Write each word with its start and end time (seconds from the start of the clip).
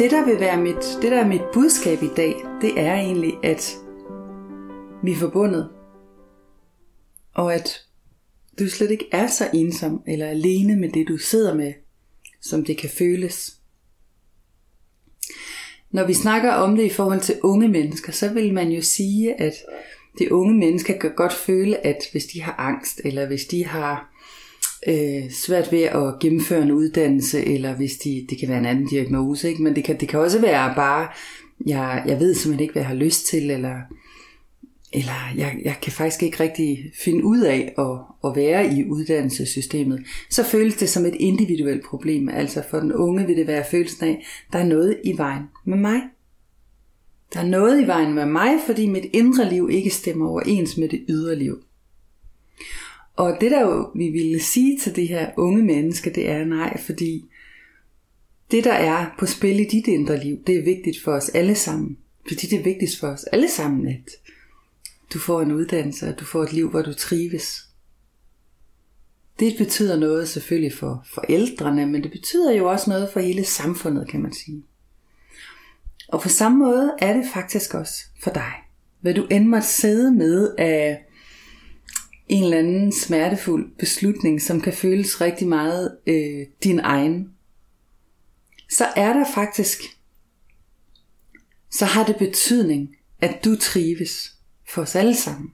Det 0.00 0.10
der 0.10 0.24
vil 0.24 0.40
være 0.40 0.62
mit, 0.62 1.02
det 1.02 1.12
der 1.12 1.20
er 1.20 1.26
mit 1.26 1.42
budskab 1.52 2.02
i 2.02 2.08
dag, 2.16 2.34
det 2.60 2.80
er 2.80 2.94
egentlig, 2.94 3.32
at 3.42 3.76
vi 5.02 5.12
er 5.12 5.16
forbundet. 5.16 5.70
Og 7.34 7.54
at 7.54 7.80
du 8.58 8.68
slet 8.68 8.90
ikke 8.90 9.08
er 9.12 9.26
så 9.26 9.50
ensom 9.54 10.02
eller 10.06 10.26
alene 10.26 10.76
med 10.76 10.88
det, 10.88 11.08
du 11.08 11.16
sidder 11.16 11.54
med, 11.54 11.72
som 12.40 12.64
det 12.64 12.78
kan 12.78 12.90
føles. 12.90 13.56
Når 15.90 16.06
vi 16.06 16.14
snakker 16.14 16.52
om 16.52 16.76
det 16.76 16.84
i 16.84 16.90
forhold 16.90 17.20
til 17.20 17.40
unge 17.42 17.68
mennesker, 17.68 18.12
så 18.12 18.32
vil 18.32 18.54
man 18.54 18.68
jo 18.68 18.82
sige, 18.82 19.40
at 19.40 19.54
de 20.18 20.32
unge 20.32 20.54
mennesker 20.54 20.98
kan 20.98 21.14
godt 21.14 21.32
føle, 21.32 21.86
at 21.86 21.98
hvis 22.12 22.24
de 22.24 22.42
har 22.42 22.54
angst, 22.58 23.00
eller 23.04 23.26
hvis 23.26 23.44
de 23.44 23.66
har 23.66 24.09
øh, 24.86 25.30
svært 25.30 25.72
ved 25.72 25.82
at 25.82 26.18
gennemføre 26.20 26.62
en 26.62 26.72
uddannelse, 26.72 27.46
eller 27.46 27.74
hvis 27.74 27.96
de, 27.96 28.26
det 28.30 28.38
kan 28.38 28.48
være 28.48 28.58
en 28.58 28.66
anden 28.66 28.86
diagnose, 28.86 29.48
ikke? 29.48 29.62
men 29.62 29.76
det 29.76 29.84
kan, 29.84 30.00
det 30.00 30.08
kan 30.08 30.20
også 30.20 30.40
være 30.40 30.74
bare, 30.76 31.08
jeg, 31.66 32.02
jeg 32.06 32.20
ved 32.20 32.34
simpelthen 32.34 32.62
ikke, 32.62 32.72
hvad 32.72 32.82
jeg 32.82 32.88
har 32.88 32.94
lyst 32.94 33.26
til, 33.26 33.50
eller, 33.50 33.76
eller 34.92 35.32
jeg, 35.36 35.56
jeg 35.64 35.76
kan 35.82 35.92
faktisk 35.92 36.22
ikke 36.22 36.42
rigtig 36.42 36.92
finde 37.04 37.24
ud 37.24 37.40
af 37.40 37.74
at, 37.78 38.30
at 38.30 38.36
være 38.36 38.74
i 38.74 38.84
uddannelsessystemet, 38.84 40.04
så 40.30 40.44
føles 40.44 40.76
det 40.76 40.88
som 40.88 41.06
et 41.06 41.14
individuelt 41.14 41.84
problem. 41.84 42.28
Altså 42.28 42.62
for 42.70 42.80
den 42.80 42.92
unge 42.92 43.26
vil 43.26 43.36
det 43.36 43.46
være 43.46 43.64
følelsen 43.70 44.04
af, 44.04 44.26
der 44.52 44.58
er 44.58 44.66
noget 44.66 44.98
i 45.04 45.18
vejen 45.18 45.42
med 45.64 45.78
mig. 45.78 46.00
Der 47.34 47.40
er 47.40 47.46
noget 47.46 47.82
i 47.82 47.86
vejen 47.86 48.14
med 48.14 48.26
mig, 48.26 48.50
fordi 48.66 48.86
mit 48.86 49.06
indre 49.12 49.50
liv 49.50 49.68
ikke 49.72 49.90
stemmer 49.90 50.28
overens 50.28 50.76
med 50.76 50.88
det 50.88 51.04
ydre 51.08 51.36
liv. 51.36 51.62
Og 53.20 53.36
det 53.40 53.50
der 53.50 53.60
jo, 53.60 53.90
vi 53.94 54.08
ville 54.08 54.42
sige 54.42 54.78
til 54.78 54.96
det 54.96 55.08
her 55.08 55.30
unge 55.36 55.62
menneske, 55.62 56.10
det 56.10 56.28
er 56.30 56.44
nej, 56.44 56.80
fordi 56.80 57.30
det 58.50 58.64
der 58.64 58.72
er 58.72 59.14
på 59.18 59.26
spil 59.26 59.60
i 59.60 59.64
dit 59.64 59.86
indre 59.86 60.24
liv, 60.24 60.38
det 60.46 60.58
er 60.58 60.62
vigtigt 60.62 61.02
for 61.04 61.12
os 61.12 61.28
alle 61.28 61.54
sammen. 61.54 61.98
Fordi 62.28 62.46
det 62.46 62.58
er 62.58 62.62
vigtigt 62.62 62.98
for 63.00 63.08
os 63.08 63.24
alle 63.24 63.50
sammen, 63.50 63.88
at 63.88 64.10
du 65.14 65.18
får 65.18 65.42
en 65.42 65.52
uddannelse, 65.52 66.08
og 66.08 66.20
du 66.20 66.24
får 66.24 66.42
et 66.42 66.52
liv, 66.52 66.70
hvor 66.70 66.82
du 66.82 66.92
trives. 66.94 67.68
Det 69.40 69.54
betyder 69.58 69.98
noget 69.98 70.28
selvfølgelig 70.28 70.74
for 70.74 71.06
forældrene, 71.14 71.86
men 71.86 72.02
det 72.02 72.10
betyder 72.10 72.52
jo 72.52 72.70
også 72.70 72.90
noget 72.90 73.08
for 73.12 73.20
hele 73.20 73.44
samfundet, 73.44 74.08
kan 74.08 74.22
man 74.22 74.32
sige. 74.32 74.62
Og 76.08 76.20
på 76.20 76.28
samme 76.28 76.58
måde 76.58 76.92
er 76.98 77.12
det 77.12 77.24
faktisk 77.32 77.74
også 77.74 77.94
for 78.22 78.30
dig. 78.30 78.52
Hvad 79.00 79.14
du 79.14 79.26
end 79.30 79.46
måtte 79.46 79.68
sidde 79.68 80.12
med 80.12 80.54
af 80.58 81.09
en 82.30 82.44
eller 82.44 82.58
anden 82.58 82.92
smertefuld 82.92 83.70
beslutning, 83.78 84.42
som 84.42 84.60
kan 84.60 84.72
føles 84.72 85.20
rigtig 85.20 85.48
meget 85.48 85.98
øh, 86.06 86.46
din 86.64 86.80
egen, 86.80 87.34
så 88.70 88.84
er 88.96 89.12
der 89.12 89.24
faktisk, 89.34 89.82
så 91.70 91.84
har 91.84 92.04
det 92.04 92.16
betydning, 92.16 92.96
at 93.20 93.44
du 93.44 93.56
trives 93.56 94.32
for 94.68 94.82
os 94.82 94.94
alle 94.94 95.16
sammen. 95.16 95.52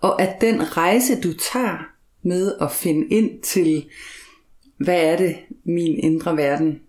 Og 0.00 0.22
at 0.22 0.40
den 0.40 0.76
rejse, 0.76 1.20
du 1.20 1.32
tager 1.52 1.78
med 2.22 2.54
at 2.60 2.72
finde 2.72 3.06
ind 3.06 3.42
til, 3.42 3.90
hvad 4.76 5.02
er 5.02 5.16
det, 5.16 5.36
min 5.64 5.98
indre 5.98 6.36
verden 6.36 6.80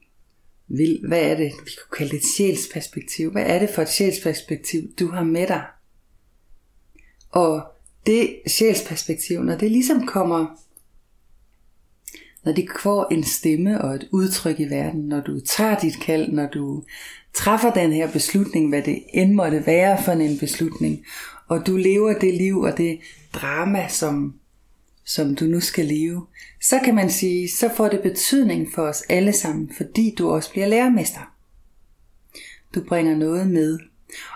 vil, 0.68 1.00
hvad 1.08 1.22
er 1.22 1.36
det, 1.36 1.52
vi 1.66 1.72
kunne 1.82 1.98
kalde 1.98 2.12
det 2.12 2.18
et 2.18 2.36
sjælsperspektiv, 2.38 3.32
hvad 3.32 3.44
er 3.46 3.60
det 3.60 3.70
for 3.70 3.82
et 3.82 3.90
sjælsperspektiv, 3.90 4.82
du 5.00 5.08
har 5.08 5.24
med 5.24 5.48
dig? 5.48 5.66
Og 7.30 7.71
det 8.06 8.36
sjælsperspektiv, 8.48 9.44
når 9.44 9.56
det 9.56 9.72
ligesom 9.72 10.08
kommer, 10.08 10.46
når 12.46 12.52
det 12.52 12.66
får 12.84 13.08
en 13.12 13.24
stemme 13.24 13.82
og 13.82 13.96
et 13.96 14.08
udtryk 14.12 14.60
i 14.60 14.70
verden, 14.70 15.02
når 15.02 15.22
du 15.22 15.40
tager 15.40 15.80
dit 15.80 16.00
kald, 16.02 16.32
når 16.32 16.48
du 16.48 16.84
træffer 17.34 17.74
den 17.74 17.94
her 17.94 18.12
beslutning, 18.12 18.70
hvad 18.70 18.82
det 18.82 19.04
end 19.14 19.34
måtte 19.34 19.66
være 19.66 20.04
for 20.04 20.12
en 20.12 20.38
beslutning, 20.40 21.06
og 21.48 21.68
du 21.68 21.78
lever 21.78 22.20
det 22.20 22.34
liv 22.34 22.60
og 22.60 22.78
det 22.78 23.00
drama, 23.34 23.88
som, 23.88 24.34
som 25.06 25.36
du 25.36 25.46
nu 25.46 25.60
skal 25.60 25.86
leve, 25.86 26.26
så 26.62 26.80
kan 26.86 26.96
man 26.96 27.10
sige, 27.10 27.50
så 27.50 27.70
får 27.76 27.88
det 27.88 28.02
betydning 28.02 28.68
for 28.76 28.82
os 28.82 29.02
alle 29.10 29.34
sammen, 29.34 29.72
fordi 29.78 30.16
du 30.18 30.30
også 30.30 30.52
bliver 30.52 30.68
lærermester. 30.68 31.36
Du 32.76 32.84
bringer 32.84 33.16
noget 33.16 33.48
med. 33.48 33.80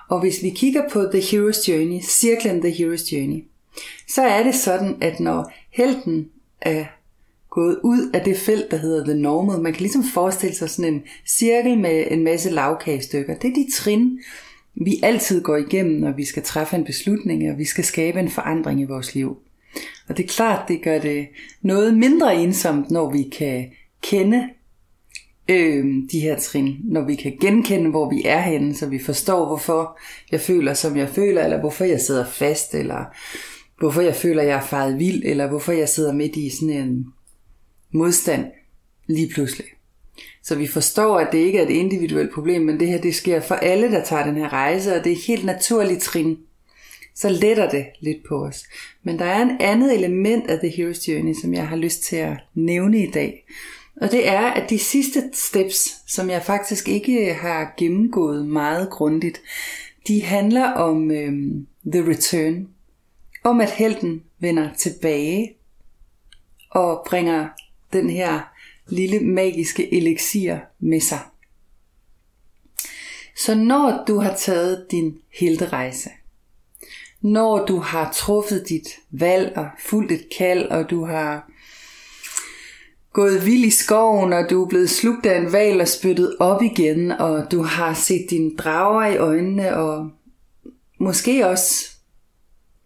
Og 0.10 0.20
hvis 0.20 0.44
vi 0.44 0.50
kigger 0.50 0.90
på 0.90 1.04
The 1.14 1.20
Hero's 1.20 1.72
Journey, 1.72 2.02
cirklen 2.02 2.62
The 2.62 2.72
Hero's 2.72 3.16
Journey, 3.16 3.44
så 4.08 4.22
er 4.22 4.44
det 4.44 4.56
sådan, 4.56 4.98
at 5.02 5.20
når 5.20 5.52
helten 5.72 6.30
er 6.62 6.86
gået 7.50 7.80
ud 7.84 8.10
af 8.14 8.22
det 8.22 8.38
felt, 8.38 8.72
der 8.72 8.78
hedder 8.78 9.06
The 9.06 9.14
Normal, 9.14 9.62
man 9.62 9.74
kan 9.74 9.82
ligesom 9.82 10.04
forestille 10.04 10.56
sig 10.56 10.70
sådan 10.70 10.94
en 10.94 11.04
cirkel 11.28 11.78
med 11.78 12.08
en 12.12 12.24
masse 12.24 12.50
lavkagestykker. 12.50 13.36
Det 13.36 13.50
er 13.50 13.54
de 13.54 13.68
trin, 13.74 14.20
vi 14.76 15.00
altid 15.04 15.44
går 15.44 15.58
igennem, 15.58 16.00
når 16.00 16.12
vi 16.12 16.26
skal 16.26 16.44
træffe 16.44 16.76
en 16.76 16.86
beslutning, 16.86 17.52
og 17.52 17.58
vi 17.58 17.66
skal 17.66 17.84
skabe 17.84 18.20
en 18.20 18.30
forandring 18.30 18.82
i 18.82 18.86
vores 18.86 19.16
liv. 19.16 19.38
Og 20.10 20.18
det 20.18 20.24
er 20.24 20.28
klart, 20.28 20.68
det 20.68 20.82
gør 20.82 21.00
det 21.00 21.28
noget 21.62 21.98
mindre 21.98 22.36
ensomt, 22.36 22.92
når 22.92 23.12
vi 23.12 23.24
kan 23.38 23.66
kende 24.04 24.50
øh, 25.50 25.86
de 26.12 26.20
her 26.20 26.40
trin, 26.40 26.78
når 26.84 27.02
vi 27.02 27.16
kan 27.16 27.38
genkende, 27.42 27.90
hvor 27.90 28.10
vi 28.10 28.22
er 28.26 28.42
henne, 28.42 28.76
så 28.76 28.86
vi 28.86 29.00
forstår, 29.00 29.46
hvorfor 29.46 30.00
jeg 30.32 30.42
føler, 30.42 30.74
som 30.74 30.98
jeg 30.98 31.10
føler, 31.10 31.44
eller 31.44 31.60
hvorfor 31.60 31.86
jeg 31.86 32.02
sidder 32.02 32.26
fast, 32.26 32.76
eller 32.76 33.06
hvorfor 33.80 34.02
jeg 34.02 34.16
føler, 34.16 34.44
jeg 34.44 34.58
er 34.58 34.66
faret 34.66 35.00
vild, 35.00 35.22
eller 35.26 35.48
hvorfor 35.48 35.72
jeg 35.72 35.90
sidder 35.90 36.14
midt 36.14 36.36
i 36.36 36.50
sådan 36.50 36.70
en 36.70 37.06
modstand 37.92 38.46
lige 39.08 39.30
pludselig. 39.34 39.66
Så 40.44 40.56
vi 40.56 40.68
forstår, 40.68 41.20
at 41.20 41.32
det 41.32 41.38
ikke 41.38 41.60
er 41.60 41.66
et 41.66 41.70
individuelt 41.70 42.34
problem, 42.34 42.62
men 42.62 42.80
det 42.80 42.88
her 42.88 43.02
det 43.02 43.16
sker 43.16 43.40
for 43.40 43.56
alle, 43.56 43.92
der 43.92 44.04
tager 44.04 44.26
den 44.26 44.36
her 44.36 44.54
rejse, 44.54 44.96
og 44.96 45.04
det 45.04 45.12
er 45.12 45.28
helt 45.28 45.46
naturligt 45.46 46.02
trin. 46.02 46.38
Så 47.16 47.30
letter 47.30 47.70
det 47.70 47.86
lidt 48.00 48.18
på 48.28 48.46
os. 48.46 48.64
Men 49.04 49.20
der 49.20 49.26
er 49.26 49.42
en 49.42 49.58
andet 49.60 49.96
element 49.96 50.50
af 50.50 50.60
The 50.60 50.70
Hero's 50.70 51.12
Journey, 51.12 51.34
som 51.42 51.54
jeg 51.54 51.68
har 51.68 51.76
lyst 51.76 52.04
til 52.04 52.16
at 52.16 52.38
nævne 52.54 53.04
i 53.04 53.12
dag. 53.12 53.46
Og 54.02 54.12
det 54.12 54.28
er, 54.28 54.42
at 54.42 54.70
de 54.70 54.80
sidste 54.80 55.24
steps, 55.34 55.96
som 56.08 56.30
jeg 56.30 56.44
faktisk 56.44 56.90
ikke 56.90 57.34
har 57.34 57.74
gennemgået 57.78 58.48
meget 58.48 58.90
grundigt, 58.90 59.42
de 60.08 60.24
handler 60.24 60.72
om 60.72 61.12
øh, 61.12 61.34
The 61.92 62.10
Return 62.10 62.68
om 63.46 63.62
at 63.62 63.72
helten 63.72 64.24
vender 64.40 64.74
tilbage 64.74 65.56
og 66.72 67.06
bringer 67.10 67.48
den 67.94 68.10
her 68.10 68.42
lille 68.88 69.20
magiske 69.20 69.94
elixir 69.94 70.58
med 70.80 71.02
sig. 71.02 71.20
Så 73.38 73.56
når 73.56 74.04
du 74.08 74.18
har 74.18 74.36
taget 74.36 74.88
din 74.92 75.18
helterejse, 75.34 76.10
når 77.22 77.66
du 77.66 77.78
har 77.80 78.12
truffet 78.12 78.70
dit 78.70 78.88
valg 79.12 79.54
og 79.58 79.68
fulgt 79.80 80.12
et 80.12 80.28
kald, 80.38 80.66
og 80.66 80.90
du 80.90 81.06
har 81.06 81.52
gået 83.14 83.46
vild 83.46 83.64
i 83.66 83.70
skoven, 83.70 84.34
og 84.34 84.50
du 84.50 84.64
er 84.64 84.68
blevet 84.68 84.90
slugt 84.90 85.26
af 85.26 85.38
en 85.38 85.52
val 85.52 85.82
og 85.82 85.88
spyttet 85.88 86.36
op 86.40 86.62
igen, 86.62 87.12
og 87.12 87.52
du 87.52 87.62
har 87.62 87.94
set 87.94 88.28
dine 88.30 88.56
drager 88.56 89.06
i 89.06 89.18
øjnene, 89.18 89.78
og 89.78 90.10
måske 91.00 91.48
også 91.48 91.95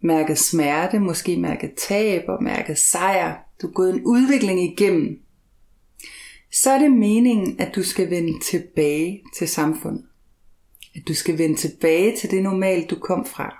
mærket 0.02 0.38
smerte, 0.38 0.98
måske 0.98 1.36
mærket 1.36 1.70
tab 1.88 2.22
og 2.28 2.42
mærket 2.42 2.78
sejr. 2.78 3.36
Du 3.62 3.66
er 3.66 3.72
gået 3.72 3.94
en 3.94 4.02
udvikling 4.04 4.62
igennem. 4.72 5.18
Så 6.52 6.70
er 6.70 6.78
det 6.78 6.92
meningen, 6.92 7.60
at 7.60 7.74
du 7.74 7.82
skal 7.82 8.10
vende 8.10 8.40
tilbage 8.40 9.22
til 9.36 9.48
samfundet. 9.48 10.04
At 10.96 11.02
du 11.08 11.14
skal 11.14 11.38
vende 11.38 11.56
tilbage 11.56 12.16
til 12.16 12.30
det 12.30 12.42
normale, 12.42 12.84
du 12.84 12.96
kom 12.96 13.26
fra. 13.26 13.56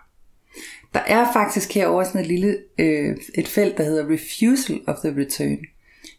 Der 0.95 1.01
er 1.01 1.33
faktisk 1.33 1.73
herovre 1.73 2.05
sådan 2.05 2.21
et 2.21 2.27
lille 2.27 2.59
øh, 2.79 3.17
et 3.35 3.49
felt, 3.49 3.77
der 3.79 3.85
hedder 3.85 4.11
Refusal 4.11 4.81
of 4.87 4.97
the 5.05 5.21
Return. 5.21 5.59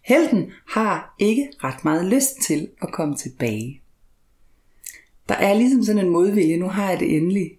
Helten 0.06 0.52
har 0.68 1.16
ikke 1.20 1.50
ret 1.64 1.84
meget 1.86 2.06
lyst 2.06 2.42
til 2.42 2.68
at 2.82 2.92
komme 2.92 3.16
tilbage. 3.16 3.82
Der 5.30 5.36
er 5.36 5.54
ligesom 5.54 5.84
sådan 5.84 6.06
en 6.06 6.12
modvilje, 6.12 6.58
nu 6.58 6.68
har 6.68 6.90
jeg 6.90 7.00
det 7.00 7.16
endelig 7.16 7.52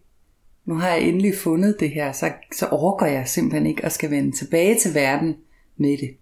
nu 0.65 0.75
har 0.75 0.89
jeg 0.89 1.03
endelig 1.03 1.35
fundet 1.39 1.77
det 1.81 1.91
her, 1.91 2.13
så, 2.13 2.33
så 2.53 2.67
overgår 2.67 3.07
jeg 3.07 3.29
simpelthen 3.29 3.67
ikke 3.67 3.85
at 3.85 3.93
skal 3.93 4.11
vende 4.11 4.33
tilbage 4.33 4.79
til 4.79 4.95
verden 4.95 5.37
med 5.77 5.99
det. 5.99 6.17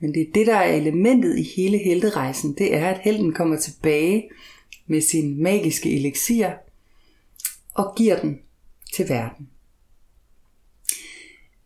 Men 0.00 0.14
det 0.14 0.22
er 0.22 0.32
det, 0.34 0.46
der 0.46 0.56
er 0.56 0.72
elementet 0.72 1.38
i 1.38 1.42
hele 1.56 1.78
helterejsen. 1.78 2.54
Det 2.58 2.74
er, 2.74 2.88
at 2.88 3.00
helten 3.00 3.32
kommer 3.32 3.56
tilbage 3.56 4.30
med 4.86 5.00
sin 5.00 5.42
magiske 5.42 5.96
elixir 5.96 6.48
og 7.74 7.94
giver 7.96 8.20
den 8.20 8.38
til 8.94 9.08
verden. 9.08 9.48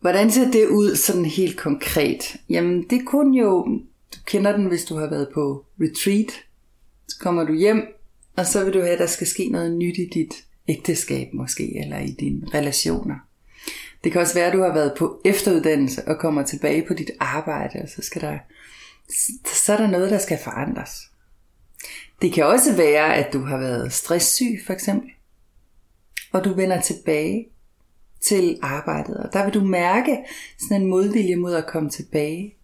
Hvordan 0.01 0.31
ser 0.31 0.51
det 0.51 0.67
ud 0.67 0.95
sådan 0.95 1.25
helt 1.25 1.57
konkret? 1.57 2.35
Jamen 2.49 2.85
det 2.89 3.05
kunne 3.05 3.39
jo, 3.39 3.65
du 4.15 4.19
kender 4.25 4.57
den, 4.57 4.65
hvis 4.65 4.85
du 4.85 4.95
har 4.95 5.09
været 5.09 5.29
på 5.33 5.65
retreat. 5.81 6.31
Så 7.07 7.19
kommer 7.19 7.43
du 7.43 7.53
hjem, 7.53 7.81
og 8.35 8.45
så 8.45 8.63
vil 8.63 8.73
du 8.73 8.79
have, 8.79 8.91
at 8.91 8.99
der 8.99 9.05
skal 9.05 9.27
ske 9.27 9.49
noget 9.49 9.77
nyt 9.77 9.97
i 9.97 10.05
dit 10.13 10.45
ægteskab 10.67 11.33
måske, 11.33 11.79
eller 11.79 11.99
i 11.99 12.11
dine 12.11 12.47
relationer. 12.53 13.15
Det 14.03 14.11
kan 14.11 14.21
også 14.21 14.33
være, 14.33 14.47
at 14.47 14.53
du 14.53 14.61
har 14.61 14.73
været 14.73 14.93
på 14.97 15.21
efteruddannelse 15.25 16.07
og 16.07 16.19
kommer 16.19 16.43
tilbage 16.43 16.85
på 16.87 16.93
dit 16.93 17.11
arbejde, 17.19 17.79
og 17.83 17.89
så 17.89 18.01
skal 18.01 18.21
der, 18.21 18.37
så 19.65 19.73
er 19.73 19.77
der 19.77 19.87
noget, 19.87 20.11
der 20.11 20.17
skal 20.17 20.37
forandres. 20.43 20.91
Det 22.21 22.33
kan 22.33 22.45
også 22.45 22.75
være, 22.75 23.15
at 23.15 23.33
du 23.33 23.39
har 23.39 23.57
været 23.57 23.93
stresssyg 23.93 24.59
for 24.65 24.73
eksempel, 24.73 25.09
og 26.31 26.43
du 26.43 26.53
vender 26.53 26.81
tilbage 26.81 27.47
til 28.21 28.59
arbejdet, 28.61 29.17
og 29.17 29.33
der 29.33 29.43
vil 29.43 29.53
du 29.53 29.63
mærke 29.63 30.17
sådan 30.59 30.81
en 30.81 30.89
modvilje 30.89 31.35
mod 31.35 31.53
at 31.53 31.67
komme 31.67 31.89
tilbage. 31.89 32.55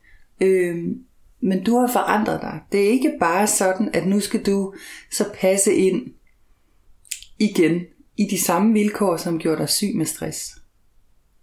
Øhm, 0.42 1.04
men 1.42 1.64
du 1.64 1.78
har 1.78 1.88
forandret 1.88 2.42
dig. 2.42 2.60
Det 2.72 2.86
er 2.86 2.90
ikke 2.90 3.14
bare 3.20 3.48
sådan, 3.48 3.90
at 3.94 4.08
nu 4.08 4.20
skal 4.20 4.46
du 4.46 4.74
så 5.12 5.26
passe 5.34 5.74
ind 5.74 6.14
igen 7.40 7.82
i 8.18 8.28
de 8.32 8.42
samme 8.42 8.74
vilkår, 8.74 9.18
som 9.18 9.40
gjorde 9.40 9.58
dig 9.58 9.70
syg 9.70 9.96
med 9.96 10.06
stress. 10.06 10.56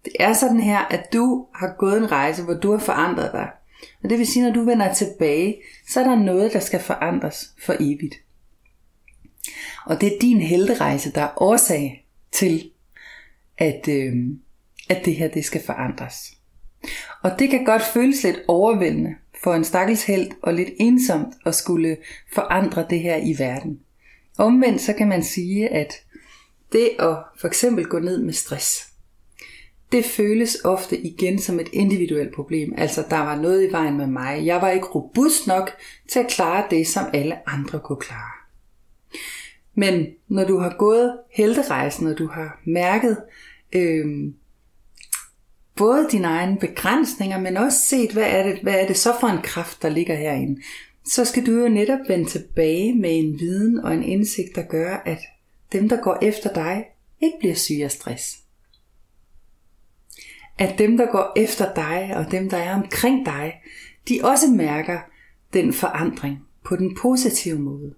Det 0.04 0.12
er 0.20 0.32
sådan 0.32 0.60
her, 0.60 0.78
at 0.78 1.12
du 1.12 1.46
har 1.54 1.75
gået 1.78 1.98
en 1.98 2.12
rejse, 2.12 2.43
hvor 2.43 2.54
du 2.54 2.70
har 2.70 2.78
forandret 2.78 3.32
dig. 3.32 3.50
Og 4.02 4.10
det 4.10 4.19
vil 4.19 4.26
sige, 4.26 4.44
når 4.44 4.52
du 4.52 4.64
vender 4.64 4.94
tilbage, 4.94 5.56
så 5.88 6.00
er 6.00 6.04
der 6.04 6.16
noget, 6.16 6.52
der 6.52 6.60
skal 6.60 6.81
forandres 6.81 7.50
for 7.64 7.76
evigt. 7.81 8.14
Og 9.87 10.00
det 10.00 10.14
er 10.14 10.19
din 10.20 10.40
helterejse, 10.40 11.12
der 11.12 11.20
er 11.20 11.43
årsag 11.43 12.06
til, 12.32 12.70
at, 13.58 13.88
øh, 13.88 14.14
at 14.88 15.04
det 15.04 15.16
her 15.16 15.28
det 15.28 15.44
skal 15.44 15.62
forandres. 15.66 16.32
Og 17.22 17.31
det 17.38 17.50
kan 17.50 17.64
godt 17.64 17.82
føles 17.82 18.22
lidt 18.22 18.38
overvældende 18.49 19.14
for 19.42 19.54
en 19.54 19.64
stakkels 19.64 20.04
held 20.04 20.31
og 20.42 20.54
lidt 20.54 20.69
ensomt 20.78 21.34
at 21.46 21.54
skulle 21.54 21.96
forandre 22.34 22.87
det 22.90 23.00
her 23.00 23.16
i 23.16 23.34
verden. 23.38 23.81
Omvendt 24.38 24.80
så 24.80 24.92
kan 24.92 25.08
man 25.08 25.22
sige, 25.22 25.68
at 25.68 25.92
det 26.72 26.90
at 26.98 27.16
for 27.40 27.48
eksempel 27.48 27.84
gå 27.84 27.98
ned 27.98 28.22
med 28.22 28.32
stress, 28.32 28.86
det 29.92 30.04
føles 30.04 30.56
ofte 30.64 30.98
igen 30.98 31.38
som 31.38 31.60
et 31.60 31.68
individuelt 31.72 32.34
problem. 32.34 32.74
Altså, 32.76 33.04
der 33.10 33.18
var 33.18 33.40
noget 33.40 33.68
i 33.68 33.72
vejen 33.72 33.96
med 33.96 34.06
mig. 34.06 34.46
Jeg 34.46 34.62
var 34.62 34.70
ikke 34.70 34.86
robust 34.86 35.46
nok 35.46 35.70
til 36.08 36.18
at 36.18 36.28
klare 36.28 36.64
det, 36.70 36.86
som 36.86 37.04
alle 37.12 37.48
andre 37.48 37.80
kunne 37.80 38.00
klare. 38.00 38.30
Men 39.74 40.06
når 40.28 40.44
du 40.44 40.58
har 40.58 40.74
gået 40.78 41.18
helterejsen, 41.30 42.06
og 42.06 42.18
du 42.18 42.26
har 42.26 42.60
mærket 42.64 43.16
øh, 43.72 44.06
både 45.76 46.08
dine 46.12 46.26
egne 46.26 46.58
begrænsninger, 46.58 47.40
men 47.40 47.56
også 47.56 47.78
set, 47.78 48.12
hvad 48.12 48.26
er, 48.26 48.42
det, 48.42 48.58
hvad 48.62 48.74
er 48.74 48.86
det 48.86 48.96
så 48.96 49.12
for 49.20 49.26
en 49.26 49.42
kraft, 49.42 49.82
der 49.82 49.88
ligger 49.88 50.14
herinde, 50.14 50.62
så 51.06 51.24
skal 51.24 51.46
du 51.46 51.52
jo 51.52 51.68
netop 51.68 51.98
vende 52.08 52.24
tilbage 52.24 52.94
med 52.94 53.18
en 53.18 53.40
viden 53.40 53.78
og 53.78 53.94
en 53.94 54.02
indsigt, 54.02 54.54
der 54.54 54.62
gør, 54.62 54.96
at 54.96 55.18
dem, 55.72 55.88
der 55.88 56.02
går 56.02 56.18
efter 56.22 56.52
dig, 56.52 56.84
ikke 57.20 57.36
bliver 57.40 57.54
syge 57.54 57.84
af 57.84 57.90
stress 57.90 58.46
at 60.58 60.78
dem, 60.78 60.96
der 60.96 61.06
går 61.06 61.32
efter 61.36 61.74
dig, 61.74 62.16
og 62.16 62.30
dem, 62.30 62.50
der 62.50 62.56
er 62.56 62.74
omkring 62.74 63.26
dig, 63.26 63.62
de 64.08 64.20
også 64.22 64.46
mærker 64.46 65.00
den 65.52 65.72
forandring 65.72 66.38
på 66.64 66.76
den 66.76 66.96
positive 66.96 67.58
måde. 67.58 67.94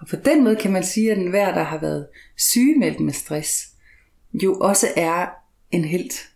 Og 0.00 0.06
på 0.06 0.16
den 0.16 0.44
måde 0.44 0.56
kan 0.56 0.72
man 0.72 0.84
sige, 0.84 1.12
at 1.12 1.18
enhver, 1.18 1.54
der 1.54 1.62
har 1.62 1.78
været 1.78 2.06
sygemeldt 2.36 3.00
med 3.00 3.12
stress, 3.12 3.68
jo 4.32 4.58
også 4.58 4.86
er 4.96 5.26
en 5.70 5.84
helt. 5.84 6.30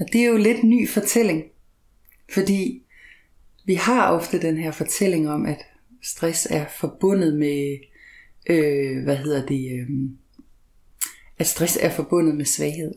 Og 0.00 0.06
det 0.12 0.20
er 0.20 0.26
jo 0.26 0.36
lidt 0.36 0.64
ny 0.64 0.88
fortælling, 0.88 1.44
fordi 2.34 2.83
vi 3.64 3.74
har 3.74 4.10
ofte 4.10 4.42
den 4.42 4.56
her 4.56 4.70
fortælling 4.70 5.30
om, 5.30 5.46
at 5.46 5.58
stress 6.02 6.46
er 6.50 6.66
forbundet 6.68 7.34
med, 7.34 7.78
øh, 8.50 9.02
hvad 9.02 9.16
hedder 9.16 9.46
det, 9.46 9.80
øh, 9.80 9.88
at 11.38 11.46
stress 11.46 11.78
er 11.80 11.90
forbundet 11.90 12.34
med 12.34 12.44
svaghed. 12.44 12.94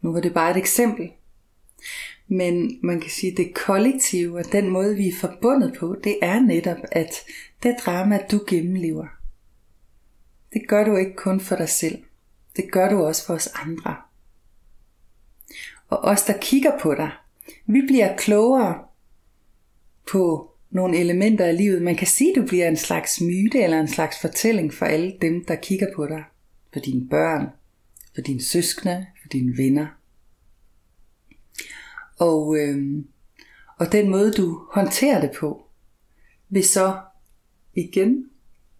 Nu 0.00 0.12
var 0.12 0.20
det 0.20 0.34
bare 0.34 0.50
et 0.50 0.56
eksempel. 0.56 1.10
Men 2.28 2.78
man 2.82 3.00
kan 3.00 3.10
sige, 3.10 3.30
at 3.30 3.36
det 3.36 3.54
kollektive 3.54 4.38
og 4.38 4.52
den 4.52 4.68
måde, 4.68 4.96
vi 4.96 5.08
er 5.08 5.16
forbundet 5.20 5.76
på, 5.78 5.96
det 6.04 6.18
er 6.22 6.40
netop, 6.40 6.78
at 6.92 7.14
det 7.62 7.76
drama, 7.84 8.20
du 8.30 8.44
gennemlever, 8.48 9.06
det 10.52 10.68
gør 10.68 10.84
du 10.84 10.96
ikke 10.96 11.16
kun 11.16 11.40
for 11.40 11.56
dig 11.56 11.68
selv. 11.68 12.02
Det 12.56 12.72
gør 12.72 12.88
du 12.88 13.04
også 13.04 13.26
for 13.26 13.34
os 13.34 13.46
andre. 13.54 13.96
Og 15.88 15.98
os, 15.98 16.22
der 16.22 16.38
kigger 16.40 16.78
på 16.82 16.94
dig, 16.94 17.10
vi 17.66 17.82
bliver 17.86 18.16
klogere 18.16 18.78
på 20.10 20.50
nogle 20.70 20.98
elementer 20.98 21.44
af 21.44 21.56
livet. 21.56 21.82
Man 21.82 21.96
kan 21.96 22.06
sige, 22.06 22.30
at 22.30 22.36
du 22.36 22.46
bliver 22.46 22.68
en 22.68 22.76
slags 22.76 23.20
myte 23.20 23.62
eller 23.62 23.80
en 23.80 23.88
slags 23.88 24.20
fortælling 24.20 24.74
for 24.74 24.86
alle 24.86 25.14
dem, 25.20 25.44
der 25.44 25.54
kigger 25.56 25.86
på 25.96 26.06
dig. 26.06 26.24
For 26.72 26.80
dine 26.80 27.08
børn, 27.08 27.46
for 28.14 28.20
dine 28.20 28.42
søskende, 28.42 29.06
for 29.22 29.28
dine 29.28 29.56
venner. 29.56 29.86
Og, 32.18 32.56
øh, 32.58 33.04
og 33.78 33.92
den 33.92 34.10
måde 34.10 34.32
du 34.32 34.60
håndterer 34.72 35.20
det 35.20 35.30
på, 35.38 35.62
vil 36.48 36.64
så 36.64 36.96
igen 37.74 38.24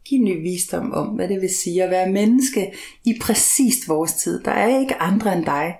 give 0.04 0.24
ny 0.24 0.42
visdom 0.42 0.92
om, 0.92 1.06
hvad 1.06 1.28
det 1.28 1.40
vil 1.40 1.54
sige 1.54 1.84
at 1.84 1.90
være 1.90 2.12
menneske 2.12 2.72
i 3.04 3.18
præcis 3.20 3.88
vores 3.88 4.14
tid. 4.14 4.42
Der 4.42 4.50
er 4.50 4.80
ikke 4.80 4.94
andre 4.94 5.36
end 5.36 5.44
dig, 5.44 5.76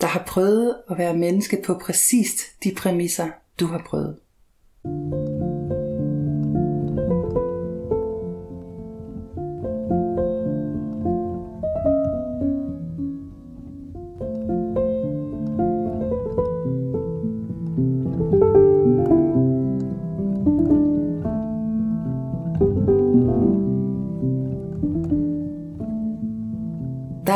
der 0.00 0.06
har 0.06 0.24
prøvet 0.26 0.76
at 0.90 0.98
være 0.98 1.16
menneske 1.16 1.62
på 1.66 1.80
præcis 1.84 2.30
de 2.64 2.74
præmisser, 2.76 3.28
du 3.60 3.66
har 3.66 3.82
prøvet. 3.86 4.16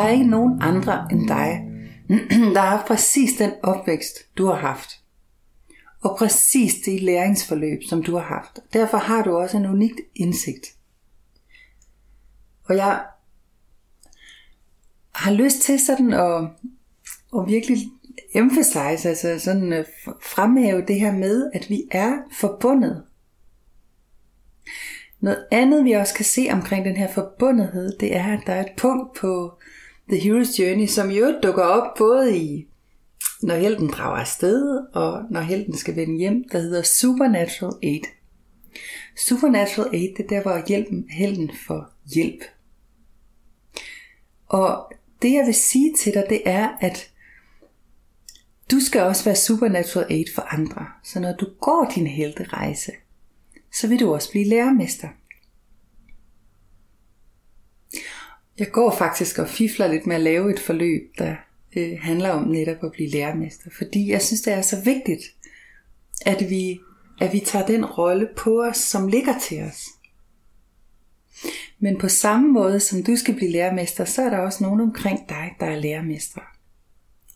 er 0.08 0.12
ikke 0.12 0.30
nogen 0.30 0.58
andre 0.60 1.06
end 1.12 1.28
dig, 1.28 1.67
der 2.54 2.60
har 2.60 2.76
haft 2.76 2.86
præcis 2.86 3.38
den 3.38 3.52
opvækst, 3.62 4.36
du 4.38 4.46
har 4.46 4.56
haft. 4.56 5.00
Og 6.00 6.16
præcis 6.18 6.74
det 6.84 7.02
læringsforløb, 7.02 7.80
som 7.88 8.02
du 8.02 8.16
har 8.16 8.24
haft. 8.24 8.60
Derfor 8.72 8.98
har 8.98 9.22
du 9.22 9.36
også 9.36 9.56
en 9.56 9.66
unik 9.66 9.92
indsigt. 10.14 10.66
Og 12.64 12.76
jeg 12.76 13.04
har 15.14 15.32
lyst 15.32 15.60
til 15.60 15.80
sådan 15.86 16.12
at, 16.12 16.48
at 17.36 17.46
virkelig 17.46 17.78
emphasize, 18.34 19.08
altså 19.08 19.38
sådan 19.38 19.72
øh, 19.72 19.78
at 19.78 19.86
fremhæve 20.22 20.84
det 20.88 21.00
her 21.00 21.12
med, 21.12 21.50
at 21.54 21.70
vi 21.70 21.82
er 21.90 22.18
forbundet. 22.32 23.04
Noget 25.20 25.46
andet 25.50 25.84
vi 25.84 25.92
også 25.92 26.14
kan 26.14 26.24
se 26.24 26.48
omkring 26.52 26.84
den 26.84 26.96
her 26.96 27.12
forbundethed, 27.12 27.98
det 27.98 28.16
er, 28.16 28.32
at 28.38 28.40
der 28.46 28.52
er 28.52 28.60
et 28.60 28.72
punkt 28.76 29.16
på 29.20 29.58
The 30.08 30.18
Hero's 30.18 30.62
Journey, 30.62 30.86
som 30.86 31.10
jo 31.10 31.34
dukker 31.42 31.62
op 31.62 31.98
både 31.98 32.36
i, 32.36 32.68
når 33.42 33.54
helten 33.54 33.88
drager 33.88 34.16
afsted, 34.16 34.86
og 34.94 35.22
når 35.30 35.40
helten 35.40 35.76
skal 35.76 35.96
vende 35.96 36.18
hjem, 36.18 36.48
der 36.52 36.58
hedder 36.58 36.82
Supernatural 36.82 37.74
Aid. 37.82 38.02
Supernatural 39.16 39.94
Aid, 39.94 40.14
det 40.16 40.24
er 40.24 40.28
der, 40.28 40.42
hvor 40.42 40.62
hjælpen, 40.68 41.04
helten 41.10 41.50
får 41.66 41.92
hjælp. 42.14 42.40
Og 44.48 44.92
det 45.22 45.32
jeg 45.32 45.46
vil 45.46 45.54
sige 45.54 45.94
til 45.98 46.14
dig, 46.14 46.24
det 46.28 46.42
er, 46.44 46.68
at 46.80 47.10
du 48.70 48.80
skal 48.80 49.00
også 49.00 49.24
være 49.24 49.36
supernatural 49.36 50.06
aid 50.10 50.24
for 50.34 50.42
andre. 50.42 50.86
Så 51.04 51.20
når 51.20 51.32
du 51.32 51.46
går 51.60 51.92
din 51.94 52.06
helterejse, 52.06 52.92
så 53.72 53.88
vil 53.88 54.00
du 54.00 54.14
også 54.14 54.30
blive 54.30 54.48
lærermester. 54.48 55.08
Jeg 58.58 58.70
går 58.72 58.90
faktisk 58.90 59.38
og 59.38 59.48
fifler 59.48 59.86
lidt 59.86 60.06
med 60.06 60.16
at 60.16 60.22
lave 60.22 60.52
et 60.52 60.60
forløb, 60.60 61.02
der 61.18 61.36
øh, 61.76 61.98
handler 62.00 62.30
om 62.30 62.48
netop 62.48 62.84
at 62.84 62.92
blive 62.92 63.10
lærermester. 63.10 63.70
Fordi 63.78 64.10
jeg 64.10 64.22
synes, 64.22 64.42
det 64.42 64.52
er 64.52 64.62
så 64.62 64.80
vigtigt, 64.84 65.22
at 66.26 66.50
vi, 66.50 66.80
at 67.20 67.32
vi 67.32 67.40
tager 67.40 67.66
den 67.66 67.84
rolle 67.84 68.28
på 68.36 68.62
os, 68.62 68.76
som 68.76 69.08
ligger 69.08 69.38
til 69.38 69.62
os. 69.62 69.84
Men 71.78 71.98
på 71.98 72.08
samme 72.08 72.48
måde 72.52 72.80
som 72.80 73.02
du 73.02 73.16
skal 73.16 73.34
blive 73.34 73.50
lærermester, 73.50 74.04
så 74.04 74.22
er 74.22 74.30
der 74.30 74.38
også 74.38 74.64
nogen 74.64 74.80
omkring 74.80 75.28
dig, 75.28 75.56
der 75.60 75.66
er 75.66 75.76
lærermester. 75.76 76.40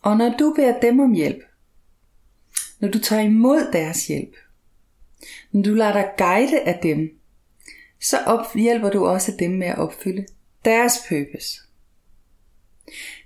Og 0.01 0.17
når 0.17 0.35
du 0.39 0.53
beder 0.55 0.79
dem 0.79 0.99
om 0.99 1.13
hjælp, 1.13 1.43
når 2.79 2.87
du 2.87 2.99
tager 2.99 3.21
imod 3.21 3.71
deres 3.73 4.07
hjælp, 4.07 4.35
når 5.51 5.61
du 5.61 5.73
lader 5.73 5.93
dig 5.93 6.09
guide 6.17 6.59
af 6.61 6.79
dem, 6.83 7.09
så 8.01 8.17
op, 8.25 8.55
hjælper 8.55 8.89
du 8.89 9.05
også 9.05 9.33
dem 9.39 9.51
med 9.51 9.67
at 9.67 9.77
opfylde 9.77 10.25
deres 10.65 10.93
purpose. 11.09 11.59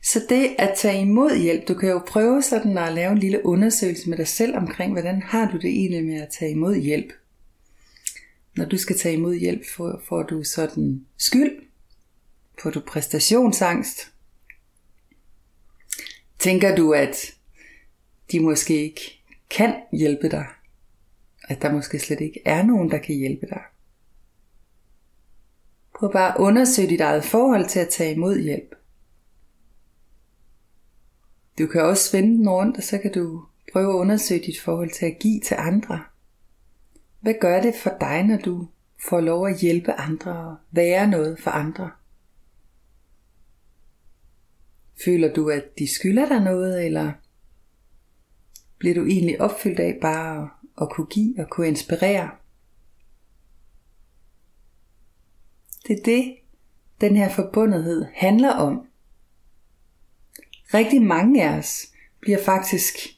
Så 0.03 0.25
det 0.29 0.55
at 0.57 0.73
tage 0.77 1.01
imod 1.01 1.37
hjælp, 1.37 1.67
du 1.67 1.73
kan 1.73 1.89
jo 1.89 2.01
prøve 2.07 2.43
sådan 2.43 2.77
at 2.77 2.93
lave 2.93 3.11
en 3.11 3.17
lille 3.17 3.45
undersøgelse 3.45 4.09
med 4.09 4.17
dig 4.17 4.27
selv 4.27 4.55
omkring, 4.55 4.91
hvordan 4.91 5.21
har 5.21 5.51
du 5.51 5.57
det 5.57 5.69
egentlig 5.69 6.05
med 6.05 6.21
at 6.21 6.29
tage 6.39 6.51
imod 6.51 6.75
hjælp. 6.75 7.13
Når 8.55 8.65
du 8.65 8.77
skal 8.77 8.97
tage 8.97 9.15
imod 9.15 9.35
hjælp, 9.35 9.65
får, 9.75 10.01
får 10.07 10.23
du 10.23 10.43
sådan 10.43 11.05
skyld, 11.17 11.61
får 12.61 12.69
du 12.69 12.79
præstationsangst, 12.79 14.11
tænker 16.39 16.75
du, 16.75 16.93
at 16.93 17.33
de 18.31 18.39
måske 18.39 18.83
ikke 18.83 19.23
kan 19.49 19.75
hjælpe 19.91 20.29
dig, 20.29 20.45
at 21.49 21.61
der 21.61 21.71
måske 21.71 21.99
slet 21.99 22.21
ikke 22.21 22.41
er 22.45 22.63
nogen, 22.63 22.91
der 22.91 22.97
kan 22.97 23.15
hjælpe 23.15 23.45
dig. 23.45 23.61
Prøv 25.97 26.11
bare 26.11 26.33
at 26.33 26.39
undersøge 26.39 26.89
dit 26.89 27.01
eget 27.01 27.23
forhold 27.23 27.69
til 27.69 27.79
at 27.79 27.89
tage 27.89 28.15
imod 28.15 28.39
hjælp. 28.39 28.75
Du 31.59 31.67
kan 31.67 31.81
også 31.81 32.17
vende 32.17 32.37
den 32.37 32.49
rundt, 32.49 32.77
og 32.77 32.83
så 32.83 32.97
kan 32.97 33.13
du 33.13 33.45
prøve 33.73 33.93
at 33.93 33.97
undersøge 33.97 34.45
dit 34.45 34.59
forhold 34.59 34.89
til 34.89 35.05
at 35.05 35.19
give 35.19 35.39
til 35.39 35.55
andre. 35.59 36.03
Hvad 37.19 37.33
gør 37.41 37.61
det 37.61 37.75
for 37.75 37.97
dig, 37.99 38.23
når 38.23 38.37
du 38.37 38.67
får 39.09 39.19
lov 39.19 39.47
at 39.47 39.59
hjælpe 39.59 39.91
andre 39.91 40.37
og 40.37 40.55
være 40.71 41.07
noget 41.07 41.39
for 41.39 41.51
andre? 41.51 41.91
Føler 45.05 45.33
du, 45.33 45.49
at 45.49 45.63
de 45.79 45.93
skylder 45.93 46.27
dig 46.27 46.39
noget, 46.43 46.85
eller 46.85 47.11
bliver 48.77 48.95
du 48.95 49.05
egentlig 49.05 49.41
opfyldt 49.41 49.79
af 49.79 49.97
bare 50.01 50.49
at 50.81 50.89
kunne 50.89 51.07
give 51.07 51.35
og 51.39 51.49
kunne 51.49 51.67
inspirere? 51.67 52.29
Det 55.87 55.99
er 55.99 56.03
det, 56.03 56.35
den 57.01 57.15
her 57.15 57.29
forbundethed 57.29 58.05
handler 58.13 58.53
om. 58.53 58.81
Rigtig 60.73 61.01
mange 61.01 61.43
af 61.43 61.57
os 61.57 61.87
bliver 62.21 62.43
faktisk 62.43 63.17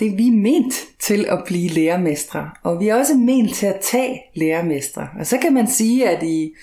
det 0.00 0.18
vi 0.18 0.26
er 0.26 0.32
ment 0.32 0.74
til 0.98 1.26
at 1.28 1.42
blive 1.46 1.68
lærermestre, 1.68 2.50
og 2.62 2.80
vi 2.80 2.88
er 2.88 2.94
også 2.94 3.14
ment 3.14 3.54
til 3.54 3.66
at 3.66 3.80
tage 3.82 4.22
lærermestre. 4.34 5.08
Og 5.18 5.26
så 5.26 5.38
kan 5.38 5.54
man 5.54 5.68
sige, 5.68 6.08
at 6.08 6.22
i 6.22 6.54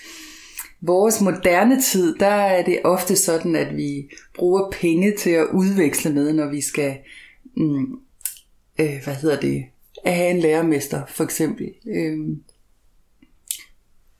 vores 0.80 1.20
moderne 1.20 1.82
tid, 1.82 2.14
der 2.14 2.26
er 2.26 2.64
det 2.64 2.80
ofte 2.84 3.16
sådan, 3.16 3.56
at 3.56 3.76
vi 3.76 4.10
bruger 4.34 4.70
penge 4.80 5.16
til 5.16 5.30
at 5.30 5.46
udveksle 5.52 6.12
med, 6.12 6.32
når 6.32 6.50
vi 6.50 6.60
skal, 6.60 6.98
mm, 7.56 7.98
øh, 8.80 9.00
hvad 9.04 9.14
hedder 9.14 9.40
det, 9.40 9.64
at 10.04 10.14
have 10.14 10.30
en 10.30 10.40
lærermester 10.40 11.02
for 11.08 11.24
eksempel. 11.24 11.72
Øh, 11.86 12.18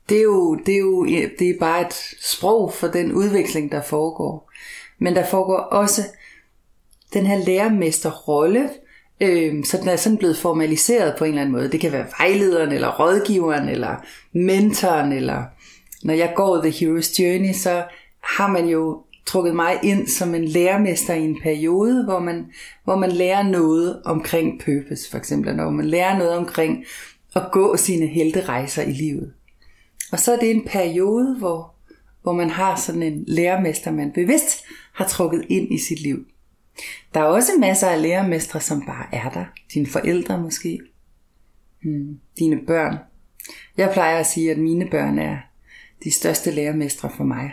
det 0.09 0.19
er 0.19 0.23
jo, 0.23 0.55
det 0.67 0.75
er 0.75 0.79
jo 0.79 1.05
det 1.39 1.51
er 1.51 1.59
bare 1.61 1.87
et 1.87 1.95
sprog 2.21 2.73
for 2.73 2.87
den 2.87 3.13
udveksling, 3.13 3.73
der 3.73 3.83
foregår. 3.83 4.51
Men 4.99 5.15
der 5.15 5.27
foregår 5.27 5.57
også 5.57 6.03
den 7.15 7.27
her 7.27 7.45
lærermesterrolle, 7.45 8.71
øh, 9.21 9.65
så 9.65 9.77
den 9.77 9.89
er 9.89 9.97
sådan 9.97 10.19
blevet 10.19 10.37
formaliseret 10.37 11.15
på 11.19 11.25
en 11.25 11.31
eller 11.31 11.43
anden 11.43 11.53
måde. 11.53 11.73
Det 11.73 11.81
kan 11.81 11.93
være 11.93 12.07
vejlederen, 12.19 12.73
eller 12.73 13.01
rådgiveren, 13.01 13.69
eller 13.69 13.97
mentoren, 14.33 15.13
eller 15.13 15.43
når 16.03 16.15
jeg 16.15 16.33
går 16.37 16.61
The 16.61 16.71
Hero's 16.71 17.23
Journey, 17.23 17.53
så 17.53 17.85
har 18.23 18.49
man 18.49 18.69
jo 18.69 19.03
trukket 19.27 19.55
mig 19.55 19.79
ind 19.83 20.09
som 20.09 20.35
en 20.35 20.45
lærermester 20.45 21.15
i 21.15 21.25
en 21.25 21.41
periode, 21.43 22.05
hvor 22.05 22.19
man, 22.19 22.47
hvor 22.85 22.97
man 22.97 23.13
lærer 23.13 23.43
noget 23.43 24.03
omkring 24.05 24.61
purpose, 24.65 25.11
for 25.11 25.19
eksempel, 25.19 25.57
når 25.57 25.71
man 25.71 25.87
lærer 25.87 26.19
noget 26.19 26.37
omkring 26.37 26.85
at 27.37 27.43
gå 27.53 27.77
sine 27.77 28.07
helterejser 28.07 28.83
i 28.83 28.93
livet. 28.93 29.33
Og 30.13 30.21
så 30.21 30.33
er 30.33 30.37
det 30.37 30.51
en 30.51 30.65
periode, 30.67 31.37
hvor, 31.39 31.75
hvor 32.23 32.33
man 32.33 32.51
har 32.51 32.77
sådan 32.77 33.03
en 33.03 33.25
lærermester, 33.27 33.91
man 33.91 34.13
bevidst 34.13 34.65
har 34.93 35.09
trukket 35.09 35.47
ind 35.49 35.73
i 35.73 35.79
sit 35.79 36.01
liv. 36.01 36.27
Der 37.15 37.21
er 37.21 37.25
også 37.25 37.53
masser 37.61 37.89
af 37.89 38.03
lærermestre, 38.03 38.61
som 38.61 38.87
bare 38.87 39.07
er 39.13 39.31
der. 39.31 39.45
Dine 39.75 39.87
forældre 39.87 40.41
måske. 40.41 40.81
Hmm. 41.83 42.21
Dine 42.39 42.67
børn. 42.67 42.97
Jeg 43.77 43.91
plejer 43.93 44.19
at 44.19 44.27
sige, 44.27 44.51
at 44.51 44.59
mine 44.59 44.89
børn 44.91 45.19
er 45.19 45.37
de 46.05 46.11
største 46.11 46.51
lærermestre 46.51 47.11
for 47.17 47.25
mig. 47.25 47.53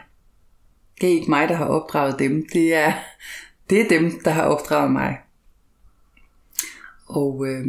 Det 1.01 1.09
er 1.09 1.13
ikke 1.13 1.29
mig, 1.29 1.49
der 1.49 1.55
har 1.55 1.65
opdraget 1.65 2.19
dem. 2.19 2.47
Det 2.53 2.73
er, 2.73 2.93
det 3.69 3.81
er 3.81 3.89
dem, 3.89 4.21
der 4.23 4.31
har 4.31 4.43
opdraget 4.43 4.91
mig. 4.91 5.17
Og 7.05 7.47
øh, 7.47 7.65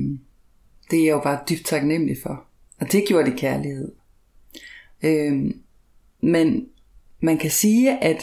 det 0.91 0.99
er 0.99 1.05
jeg 1.05 1.13
jo 1.13 1.21
bare 1.21 1.41
dybt 1.51 1.67
taknemmelig 1.67 2.17
for. 2.23 2.45
Og 2.81 2.93
det 2.93 3.05
gjorde 3.09 3.31
det 3.31 3.39
kærlighed. 3.39 3.93
Øh, 5.03 5.55
men 6.23 6.67
man 7.23 7.39
kan 7.39 7.51
sige, 7.51 8.05
at 8.05 8.23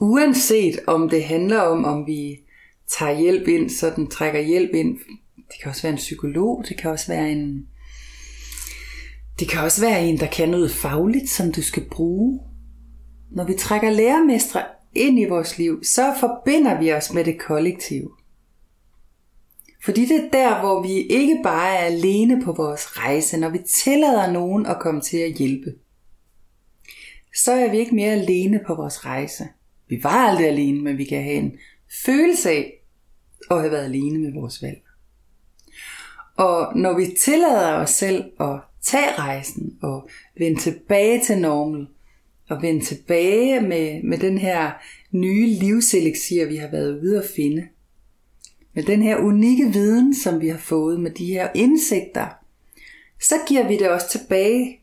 uanset 0.00 0.80
om 0.86 1.08
det 1.08 1.24
handler 1.24 1.60
om, 1.60 1.84
om 1.84 2.06
vi 2.06 2.40
tager 2.98 3.18
hjælp 3.18 3.48
ind, 3.48 3.70
så 3.70 3.92
den 3.96 4.06
trækker 4.06 4.40
hjælp 4.40 4.74
ind, 4.74 4.98
det 5.36 5.62
kan 5.62 5.70
også 5.70 5.82
være 5.82 5.92
en 5.92 5.98
psykolog, 5.98 6.64
det 6.68 6.78
kan 6.78 6.90
også 6.90 7.06
være 7.12 7.32
en, 7.32 7.66
det 9.38 9.48
kan 9.48 9.60
også 9.60 9.80
være 9.80 10.06
en, 10.06 10.18
der 10.18 10.26
kan 10.26 10.48
noget 10.48 10.70
fagligt, 10.70 11.30
som 11.30 11.52
du 11.52 11.62
skal 11.62 11.84
bruge. 11.90 12.40
Når 13.30 13.44
vi 13.44 13.54
trækker 13.54 13.90
lærermestre 13.90 14.62
ind 14.94 15.20
i 15.20 15.24
vores 15.24 15.58
liv, 15.58 15.84
så 15.84 16.14
forbinder 16.20 16.80
vi 16.80 16.92
os 16.92 17.12
med 17.12 17.24
det 17.24 17.40
kollektive. 17.40 18.10
Fordi 19.84 20.06
det 20.06 20.16
er 20.16 20.30
der, 20.32 20.60
hvor 20.60 20.82
vi 20.82 20.92
ikke 20.92 21.40
bare 21.42 21.74
er 21.74 21.84
alene 21.84 22.42
på 22.42 22.52
vores 22.52 22.98
rejse, 22.98 23.36
når 23.36 23.48
vi 23.48 23.58
tillader 23.84 24.32
nogen 24.32 24.66
at 24.66 24.76
komme 24.80 25.00
til 25.00 25.16
at 25.16 25.32
hjælpe 25.32 25.72
så 27.36 27.52
er 27.52 27.70
vi 27.70 27.78
ikke 27.78 27.94
mere 27.94 28.12
alene 28.12 28.60
på 28.66 28.74
vores 28.74 29.04
rejse. 29.04 29.44
Vi 29.88 30.00
var 30.02 30.28
aldrig 30.28 30.46
alene, 30.46 30.82
men 30.82 30.98
vi 30.98 31.04
kan 31.04 31.22
have 31.22 31.36
en 31.36 31.58
følelse 32.06 32.50
af 32.50 32.80
at 33.50 33.60
have 33.60 33.70
været 33.70 33.84
alene 33.84 34.18
med 34.18 34.32
vores 34.32 34.62
valg. 34.62 34.82
Og 36.36 36.78
når 36.78 36.96
vi 36.98 37.16
tillader 37.20 37.72
os 37.72 37.90
selv 37.90 38.24
at 38.40 38.60
tage 38.82 39.14
rejsen 39.18 39.78
og 39.82 40.08
vende 40.38 40.60
tilbage 40.60 41.24
til 41.24 41.38
normal, 41.38 41.86
og 42.48 42.62
vende 42.62 42.84
tilbage 42.84 43.60
med, 43.60 44.02
med 44.02 44.18
den 44.18 44.38
her 44.38 44.72
nye 45.10 45.46
livseleksir, 45.46 46.46
vi 46.46 46.56
har 46.56 46.68
været 46.68 47.00
ude 47.02 47.18
at 47.18 47.30
finde, 47.36 47.68
med 48.74 48.82
den 48.82 49.02
her 49.02 49.16
unikke 49.16 49.72
viden, 49.72 50.14
som 50.14 50.40
vi 50.40 50.48
har 50.48 50.58
fået, 50.58 51.00
med 51.00 51.10
de 51.10 51.26
her 51.26 51.48
indsigter, 51.54 52.26
så 53.20 53.34
giver 53.48 53.68
vi 53.68 53.78
det 53.78 53.90
også 53.90 54.08
tilbage 54.08 54.80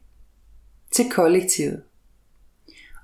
til 0.91 1.09
kollektivet. 1.09 1.83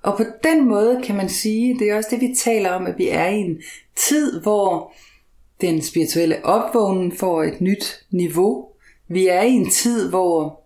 Og 0.08 0.18
på 0.18 0.24
den 0.44 0.68
måde 0.68 1.02
kan 1.04 1.16
man 1.16 1.30
sige, 1.30 1.80
det 1.80 1.90
er 1.90 1.96
også 1.96 2.10
det, 2.12 2.22
vi 2.22 2.36
taler 2.38 2.72
om, 2.72 2.86
at 2.86 2.98
vi 2.98 3.10
er 3.10 3.28
i 3.28 3.38
en 3.38 3.62
tid, 3.96 4.42
hvor 4.42 4.94
den 5.62 5.82
spirituelle 5.82 6.46
opvågning 6.46 7.18
får 7.18 7.44
et 7.44 7.62
nyt 7.62 8.06
niveau. 8.12 8.68
Vi 9.08 9.28
er 9.28 9.42
i 9.42 9.52
en 9.52 9.70
tid, 9.70 10.10
hvor 10.10 10.62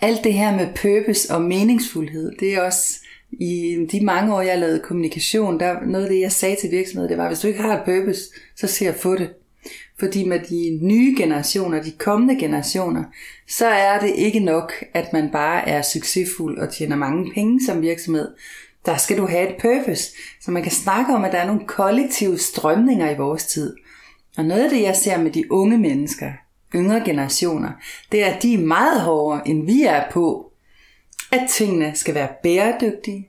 alt 0.00 0.24
det 0.24 0.32
her 0.32 0.56
med 0.56 0.66
purpose 0.76 1.34
og 1.34 1.42
meningsfuldhed, 1.42 2.32
det 2.40 2.54
er 2.54 2.62
også 2.62 2.94
i 3.30 3.86
de 3.92 4.04
mange 4.04 4.34
år, 4.34 4.40
jeg 4.40 4.58
lavede 4.58 4.80
kommunikation, 4.80 5.60
der 5.60 5.80
noget 5.86 6.04
af 6.04 6.10
det, 6.10 6.20
jeg 6.20 6.32
sagde 6.32 6.56
til 6.60 6.70
virksomheder, 6.70 7.08
det 7.08 7.18
var, 7.18 7.28
hvis 7.28 7.40
du 7.40 7.48
ikke 7.48 7.62
har 7.62 7.78
et 7.78 7.84
purpose, 7.84 8.20
så 8.56 8.66
se 8.66 8.88
at 8.88 8.94
få 8.94 9.16
det. 9.16 9.30
Fordi 9.98 10.24
med 10.24 10.40
de 10.40 10.78
nye 10.82 11.14
generationer, 11.18 11.82
de 11.82 11.90
kommende 11.90 12.40
generationer, 12.40 13.04
så 13.48 13.66
er 13.66 14.00
det 14.00 14.12
ikke 14.16 14.40
nok, 14.40 14.72
at 14.94 15.12
man 15.12 15.30
bare 15.30 15.68
er 15.68 15.82
succesfuld 15.82 16.58
og 16.58 16.72
tjener 16.72 16.96
mange 16.96 17.32
penge 17.34 17.60
som 17.66 17.82
virksomhed. 17.82 18.28
Der 18.86 18.96
skal 18.96 19.18
du 19.18 19.26
have 19.26 19.48
et 19.48 19.56
purpose, 19.60 20.10
så 20.40 20.50
man 20.50 20.62
kan 20.62 20.72
snakke 20.72 21.14
om, 21.14 21.24
at 21.24 21.32
der 21.32 21.38
er 21.38 21.46
nogle 21.46 21.66
kollektive 21.66 22.38
strømninger 22.38 23.10
i 23.10 23.16
vores 23.16 23.44
tid. 23.44 23.76
Og 24.36 24.44
noget 24.44 24.64
af 24.64 24.70
det, 24.70 24.82
jeg 24.82 24.96
ser 24.96 25.18
med 25.18 25.30
de 25.30 25.52
unge 25.52 25.78
mennesker, 25.78 26.32
yngre 26.74 27.02
generationer, 27.04 27.70
det 28.12 28.24
er, 28.24 28.26
at 28.26 28.42
de 28.42 28.54
er 28.54 28.58
meget 28.58 29.00
hårdere, 29.00 29.48
end 29.48 29.66
vi 29.66 29.82
er 29.82 30.10
på, 30.10 30.52
at 31.32 31.50
tingene 31.50 31.92
skal 31.94 32.14
være 32.14 32.28
bæredygtige, 32.42 33.28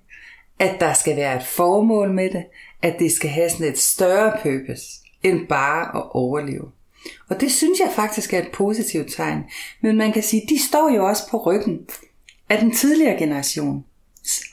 at 0.60 0.80
der 0.80 0.94
skal 0.94 1.16
være 1.16 1.36
et 1.38 1.46
formål 1.46 2.14
med 2.14 2.30
det, 2.30 2.46
at 2.82 2.96
det 3.00 3.12
skal 3.12 3.30
have 3.30 3.50
sådan 3.50 3.68
et 3.68 3.78
større 3.78 4.38
purpose 4.44 5.03
end 5.24 5.48
bare 5.48 5.98
at 5.98 6.12
overleve. 6.12 6.72
Og 7.30 7.42
det 7.42 7.52
synes 7.52 7.80
jeg 7.80 7.92
faktisk 7.96 8.34
er 8.34 8.40
et 8.40 8.52
positivt 8.54 9.12
tegn. 9.12 9.44
Men 9.82 9.98
man 9.98 10.14
kan 10.14 10.24
sige, 10.24 10.42
de 10.50 10.68
står 10.68 10.90
jo 10.96 11.06
også 11.06 11.24
på 11.32 11.38
ryggen 11.38 11.88
af 12.50 12.60
den 12.60 12.72
tidligere 12.72 13.20
generations 13.20 13.84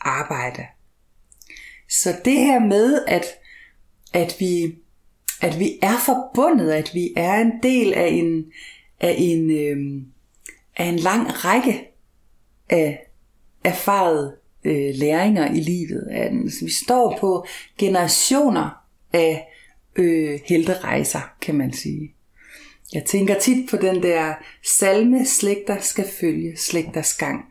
arbejde. 0.01 0.67
Så 1.89 2.17
det 2.25 2.37
her 2.37 2.59
med, 2.59 3.05
at, 3.07 3.25
at, 4.13 4.37
vi, 4.39 4.75
at 5.41 5.59
vi 5.59 5.79
er 5.83 5.99
forbundet, 6.07 6.71
at 6.73 6.91
vi 6.95 7.13
er 7.17 7.35
en 7.35 7.53
del 7.63 7.95
af 7.95 8.09
en, 8.09 8.45
af 9.01 9.15
en, 9.19 9.51
øh, 9.51 10.03
af 10.77 10.85
en 10.85 10.97
lang 10.97 11.45
række 11.45 11.89
af 12.71 13.07
erfarede 13.65 14.37
øh, 14.65 14.95
læringer 14.95 15.53
i 15.53 15.61
livet. 15.61 16.09
At 16.11 16.33
vi 16.63 16.71
står 16.71 17.19
på 17.21 17.47
generationer 17.79 18.71
af 19.13 19.50
øh, 20.01 20.41
helterejser, 20.47 21.21
kan 21.41 21.55
man 21.55 21.73
sige. 21.73 22.15
Jeg 22.93 23.05
tænker 23.05 23.39
tit 23.39 23.71
på 23.71 23.77
den 23.77 24.03
der 24.03 24.35
salme, 24.79 25.27
slægter 25.27 25.81
skal 25.81 26.09
følge 26.21 26.57
slægters 26.57 27.15
gang. 27.15 27.45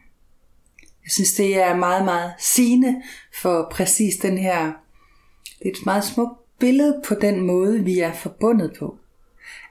Jeg 1.04 1.12
synes, 1.12 1.34
det 1.34 1.58
er 1.58 1.76
meget, 1.76 2.06
meget 2.06 2.34
sigende 2.40 3.02
for 3.42 3.68
præcis 3.72 4.18
den 4.18 4.38
her, 4.38 4.72
det 5.60 5.66
er 5.66 5.72
et 5.72 5.86
meget 5.86 6.04
smukt 6.04 6.60
billede 6.60 7.02
på 7.06 7.16
den 7.16 7.42
måde, 7.42 7.84
vi 7.84 8.00
er 8.00 8.14
forbundet 8.14 8.76
på. 8.80 8.98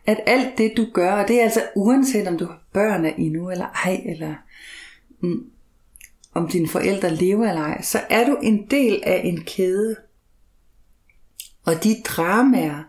At 0.06 0.20
alt 0.26 0.58
det, 0.58 0.72
du 0.76 0.86
gør, 0.92 1.12
og 1.12 1.28
det 1.28 1.38
er 1.38 1.42
altså 1.42 1.62
uanset 1.76 2.28
om 2.28 2.38
du 2.38 2.44
har 2.44 2.62
børn 2.72 3.04
endnu 3.04 3.50
eller 3.50 3.66
ej, 3.84 4.00
eller 4.06 4.34
mm, 5.20 5.50
om 6.34 6.48
dine 6.48 6.68
forældre 6.68 7.14
lever 7.14 7.48
eller 7.48 7.62
ej, 7.62 7.82
så 7.82 8.00
er 8.10 8.26
du 8.26 8.36
en 8.42 8.66
del 8.70 9.02
af 9.06 9.20
en 9.24 9.44
kæde. 9.44 9.96
Og 11.68 11.84
de 11.84 12.02
dramaer, 12.04 12.82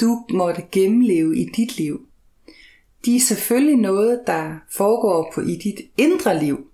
du 0.00 0.26
måtte 0.30 0.62
gennemleve 0.72 1.38
i 1.38 1.44
dit 1.44 1.76
liv, 1.76 2.06
de 3.04 3.16
er 3.16 3.20
selvfølgelig 3.20 3.76
noget, 3.76 4.22
der 4.26 4.56
foregår 4.70 5.32
på 5.34 5.40
i 5.40 5.56
dit 5.56 5.80
indre 5.96 6.38
liv, 6.44 6.70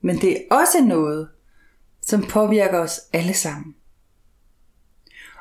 men 0.00 0.20
det 0.20 0.32
er 0.32 0.56
også 0.56 0.84
noget, 0.84 1.28
som 2.02 2.22
påvirker 2.22 2.78
os 2.78 3.00
alle 3.12 3.34
sammen. 3.34 3.74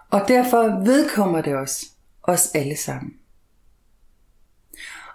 Og 0.10 0.22
derfor 0.28 0.86
vedkommer 0.86 1.42
det 1.42 1.56
os, 1.56 1.86
os 2.24 2.52
alle 2.54 2.78
sammen. 2.78 3.14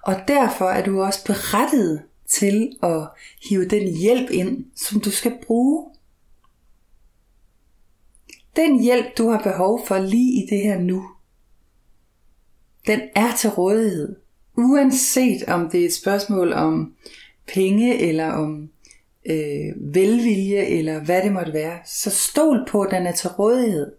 Og 0.02 0.14
derfor 0.28 0.68
er 0.70 0.84
du 0.84 1.02
også 1.02 1.24
berettiget 1.24 2.02
til 2.26 2.76
at 2.82 3.08
hive 3.48 3.68
den 3.68 3.96
hjælp 3.96 4.30
ind, 4.30 4.64
som 4.76 5.00
du 5.00 5.10
skal 5.10 5.38
bruge. 5.42 5.95
Den 8.56 8.82
hjælp, 8.82 9.06
du 9.18 9.28
har 9.28 9.42
behov 9.42 9.86
for 9.86 9.98
lige 9.98 10.42
i 10.42 10.46
det 10.50 10.58
her 10.58 10.78
nu, 10.78 11.08
den 12.86 13.00
er 13.14 13.36
til 13.36 13.50
rådighed. 13.50 14.16
Uanset 14.56 15.42
om 15.48 15.70
det 15.70 15.80
er 15.80 15.86
et 15.86 15.92
spørgsmål 15.92 16.52
om 16.52 16.94
penge, 17.54 17.98
eller 17.98 18.32
om 18.32 18.68
øh, 19.26 19.94
velvilje, 19.94 20.64
eller 20.64 21.04
hvad 21.04 21.22
det 21.22 21.32
måtte 21.32 21.52
være, 21.52 21.78
så 21.86 22.10
stol 22.10 22.66
på, 22.68 22.82
at 22.82 22.90
den 22.90 23.06
er 23.06 23.12
til 23.12 23.30
rådighed. 23.30 23.92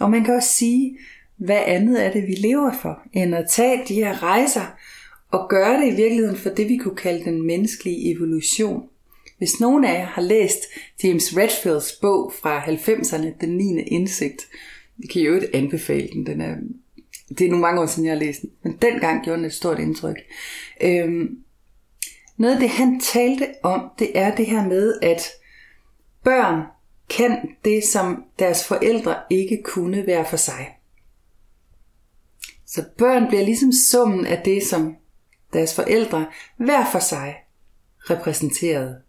Og 0.00 0.10
man 0.10 0.24
kan 0.24 0.34
også 0.34 0.48
sige, 0.48 0.98
hvad 1.36 1.60
andet 1.66 2.06
er 2.06 2.12
det, 2.12 2.26
vi 2.26 2.34
lever 2.34 2.72
for, 2.82 3.02
end 3.12 3.34
at 3.34 3.48
tage 3.48 3.82
de 3.88 3.94
her 3.94 4.22
rejser 4.22 4.76
og 5.30 5.48
gøre 5.48 5.80
det 5.80 5.92
i 5.92 5.96
virkeligheden 5.96 6.36
for 6.36 6.50
det, 6.50 6.68
vi 6.68 6.76
kunne 6.76 6.96
kalde 6.96 7.24
den 7.24 7.46
menneskelige 7.46 8.16
evolution. 8.16 8.88
Hvis 9.42 9.60
nogen 9.60 9.84
af 9.84 9.98
jer 9.98 10.06
har 10.06 10.22
læst 10.22 10.58
James 11.04 11.36
Redfields 11.36 11.92
bog 11.92 12.32
fra 12.42 12.60
90'erne, 12.60 13.26
Den 13.40 13.56
9. 13.56 13.82
indsigt, 13.82 14.42
vi 14.96 15.06
kan 15.06 15.22
jo 15.22 15.34
ikke 15.34 15.56
anbefale 15.56 16.08
den. 16.12 16.26
den 16.26 16.40
er, 16.40 16.56
det 17.28 17.40
er 17.40 17.48
nogle 17.48 17.60
mange 17.60 17.80
år 17.80 17.86
siden, 17.86 18.04
jeg 18.04 18.14
har 18.14 18.20
læst 18.20 18.42
den, 18.42 18.50
men 18.62 18.78
dengang 18.82 19.24
gjorde 19.24 19.36
den 19.36 19.46
et 19.46 19.52
stort 19.52 19.78
indtryk. 19.78 20.16
Øhm, 20.80 21.38
noget 22.36 22.54
af 22.54 22.60
det, 22.60 22.68
han 22.68 23.00
talte 23.00 23.46
om, 23.62 23.90
det 23.98 24.18
er 24.18 24.34
det 24.34 24.46
her 24.46 24.68
med, 24.68 24.98
at 25.02 25.22
børn 26.24 26.62
kan 27.10 27.48
det, 27.64 27.84
som 27.84 28.24
deres 28.38 28.64
forældre 28.66 29.16
ikke 29.30 29.62
kunne 29.64 30.06
være 30.06 30.24
for 30.30 30.36
sig. 30.36 30.68
Så 32.66 32.84
børn 32.98 33.28
bliver 33.28 33.44
ligesom 33.44 33.72
summen 33.90 34.26
af 34.26 34.42
det, 34.44 34.62
som 34.62 34.96
deres 35.52 35.74
forældre 35.74 36.26
hver 36.56 36.90
for 36.92 36.98
sig 36.98 37.36
repræsenterede. 38.10 39.02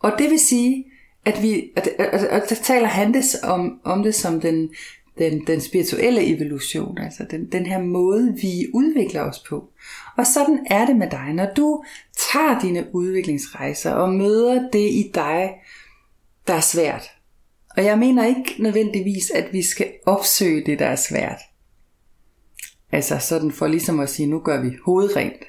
Og 0.00 0.12
det 0.18 0.30
vil 0.30 0.38
sige, 0.38 0.84
at 1.24 1.42
vi, 1.42 1.70
at, 1.76 1.88
at, 1.98 2.06
at, 2.06 2.24
at 2.24 2.48
der 2.48 2.54
taler 2.54 2.88
han 2.88 3.14
det 3.14 3.24
om, 3.42 3.80
om 3.84 4.02
det 4.02 4.14
som 4.14 4.40
den, 4.40 4.70
den, 5.18 5.46
den 5.46 5.60
spirituelle 5.60 6.36
evolution, 6.36 6.98
altså 6.98 7.26
den, 7.30 7.52
den 7.52 7.66
her 7.66 7.78
måde, 7.78 8.34
vi 8.42 8.66
udvikler 8.74 9.22
os 9.22 9.38
på. 9.38 9.72
Og 10.16 10.26
sådan 10.26 10.66
er 10.66 10.86
det 10.86 10.96
med 10.96 11.10
dig, 11.10 11.32
når 11.34 11.48
du 11.56 11.84
tager 12.32 12.60
dine 12.60 12.86
udviklingsrejser 12.94 13.92
og 13.92 14.12
møder 14.12 14.70
det 14.72 14.90
i 14.90 15.10
dig, 15.14 15.50
der 16.46 16.54
er 16.54 16.60
svært. 16.60 17.10
Og 17.76 17.84
jeg 17.84 17.98
mener 17.98 18.26
ikke 18.26 18.54
nødvendigvis, 18.58 19.30
at 19.30 19.52
vi 19.52 19.62
skal 19.62 19.92
opsøge 20.06 20.66
det, 20.66 20.78
der 20.78 20.86
er 20.86 20.96
svært. 20.96 21.40
Altså 22.92 23.18
sådan 23.18 23.52
for 23.52 23.66
ligesom 23.66 24.00
at 24.00 24.10
sige, 24.10 24.26
nu 24.26 24.38
gør 24.38 24.60
vi 24.62 24.70
hovedrent. 24.84 25.42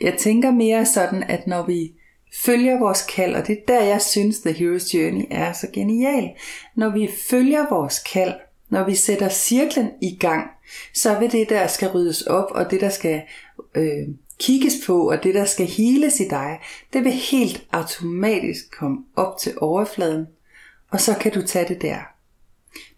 Jeg 0.00 0.16
tænker 0.18 0.50
mere 0.50 0.86
sådan, 0.86 1.22
at 1.22 1.46
når 1.46 1.66
vi 1.66 1.92
følger 2.44 2.78
vores 2.78 3.02
kald, 3.02 3.34
og 3.34 3.46
det 3.46 3.58
er 3.58 3.62
der, 3.68 3.82
jeg 3.82 4.02
synes, 4.02 4.38
The 4.38 4.50
Hero's 4.50 4.96
Journey 4.96 5.24
er 5.30 5.52
så 5.52 5.66
genial. 5.72 6.30
Når 6.74 6.88
vi 6.88 7.10
følger 7.30 7.68
vores 7.70 7.98
kald, 7.98 8.34
når 8.68 8.84
vi 8.84 8.94
sætter 8.94 9.28
cirklen 9.28 9.90
i 10.02 10.16
gang, 10.20 10.50
så 10.94 11.18
vil 11.18 11.32
det, 11.32 11.48
der 11.48 11.66
skal 11.66 11.88
ryddes 11.88 12.22
op, 12.22 12.50
og 12.50 12.70
det, 12.70 12.80
der 12.80 12.88
skal 12.88 13.22
øh, 13.74 14.08
kigges 14.38 14.74
på, 14.86 15.10
og 15.10 15.22
det, 15.22 15.34
der 15.34 15.44
skal 15.44 15.66
heles 15.66 16.20
i 16.20 16.28
dig, 16.28 16.58
det 16.92 17.04
vil 17.04 17.12
helt 17.12 17.66
automatisk 17.72 18.70
komme 18.78 18.98
op 19.16 19.38
til 19.38 19.52
overfladen, 19.56 20.26
og 20.90 21.00
så 21.00 21.14
kan 21.20 21.32
du 21.32 21.42
tage 21.42 21.68
det 21.68 21.82
der. 21.82 21.98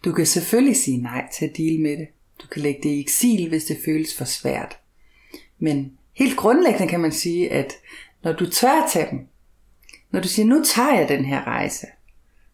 Du 0.05 0.11
kan 0.11 0.25
selvfølgelig 0.25 0.77
sige 0.77 0.97
nej 0.97 1.27
til 1.33 1.45
at 1.45 1.57
deal 1.57 1.79
med 1.79 1.97
det. 1.97 2.07
Du 2.41 2.47
kan 2.47 2.61
lægge 2.61 2.79
det 2.83 2.89
i 2.89 2.99
eksil, 2.99 3.49
hvis 3.49 3.63
det 3.63 3.77
føles 3.85 4.15
for 4.17 4.25
svært. 4.25 4.77
Men 5.59 5.91
helt 6.13 6.37
grundlæggende 6.37 6.87
kan 6.87 6.99
man 6.99 7.11
sige, 7.11 7.51
at 7.51 7.73
når 8.23 8.33
du 8.33 8.49
tør 8.49 8.87
tage 8.89 9.07
dem, 9.11 9.27
når 10.11 10.19
du 10.19 10.27
siger, 10.27 10.45
nu 10.45 10.63
tager 10.63 10.99
jeg 10.99 11.09
den 11.09 11.25
her 11.25 11.47
rejse, 11.47 11.87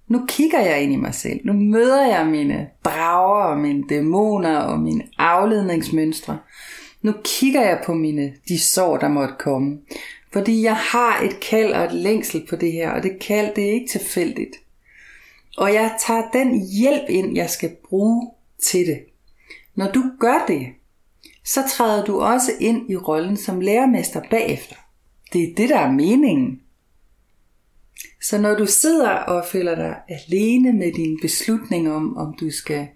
nu 0.08 0.26
kigger 0.28 0.60
jeg 0.60 0.82
ind 0.82 0.94
i 0.94 0.96
mig 0.96 1.14
selv, 1.14 1.40
nu 1.44 1.54
møder 1.54 2.08
jeg 2.08 2.28
mine 2.28 2.70
drager 2.86 3.44
og 3.44 3.58
mine 3.58 3.84
dæmoner 3.90 4.58
og 4.58 4.80
mine 4.80 5.04
afledningsmønstre, 5.18 6.40
nu 7.02 7.14
kigger 7.24 7.62
jeg 7.62 7.82
på 7.86 7.94
mine, 7.94 8.34
de 8.48 8.60
sår, 8.60 8.98
der 8.98 9.08
måtte 9.08 9.34
komme. 9.40 9.80
Fordi 10.34 10.64
jeg 10.64 10.76
har 10.76 11.22
et 11.22 11.40
kald 11.40 11.74
og 11.74 11.84
et 11.84 11.94
længsel 11.94 12.46
på 12.50 12.56
det 12.56 12.72
her, 12.72 12.92
og 12.92 13.04
det 13.04 13.20
kald, 13.20 13.56
det 13.56 13.70
er 13.70 13.72
ikke 13.72 13.92
tilfældigt. 13.92 14.56
Og 15.58 15.74
jeg 15.74 15.96
tager 16.08 16.30
den 16.34 16.68
hjælp 16.68 17.10
ind, 17.10 17.36
jeg 17.36 17.50
skal 17.50 17.76
bruge 17.90 18.32
til 18.64 18.88
det. 18.88 19.00
Når 19.76 19.92
du 19.92 20.04
gør 20.20 20.46
det, 20.48 20.68
så 21.46 21.64
træder 21.70 22.06
du 22.06 22.22
også 22.22 22.52
ind 22.60 22.92
i 22.92 22.96
rollen 22.96 23.38
som 23.38 23.62
lærermester 23.62 24.22
bagefter. 24.30 24.76
Det 25.34 25.44
er 25.44 25.56
det, 25.58 25.70
der 25.70 25.80
er 25.80 25.92
meningen. 25.92 26.62
Så 28.22 28.42
når 28.42 28.56
du 28.56 28.66
sidder 28.66 29.10
og 29.10 29.46
føler 29.52 29.76
dig 29.76 29.96
alene 30.08 30.74
med 30.74 30.94
din 30.94 31.20
beslutning 31.22 31.92
om, 31.92 32.18
om 32.18 32.36
du 32.40 32.52
skal 32.52 32.88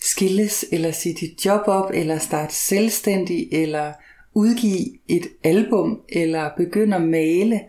skilles, 0.00 0.64
eller 0.72 0.92
sige 0.92 1.14
dit 1.14 1.46
job 1.46 1.60
op, 1.66 1.90
eller 1.94 2.18
starte 2.18 2.54
selvstændig, 2.54 3.48
eller 3.52 3.92
udgive 4.34 4.98
et 5.08 5.28
album, 5.44 6.00
eller 6.08 6.50
begynde 6.56 6.96
at 6.96 7.02
male, 7.02 7.60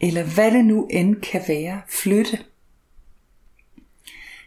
eller 0.00 0.34
hvad 0.34 0.50
det 0.50 0.64
nu 0.64 0.86
end 0.90 1.16
kan 1.16 1.42
være, 1.48 1.82
flytte, 1.88 2.38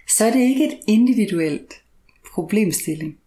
så 0.09 0.25
er 0.25 0.31
det 0.31 0.39
ikke 0.39 0.67
et 0.67 0.79
individuelt 0.87 1.73
problemstilling. 2.33 3.17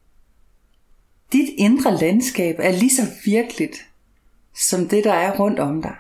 Dit 1.33 1.49
indre 1.59 1.97
landskab 1.97 2.57
er 2.59 2.73
lige 2.73 2.95
så 2.95 3.03
virkeligt 3.25 3.89
som 4.61 4.88
det, 4.88 5.05
der 5.05 5.12
er 5.12 5.38
rundt 5.38 5.59
om 5.59 5.83
dig. 5.83 5.96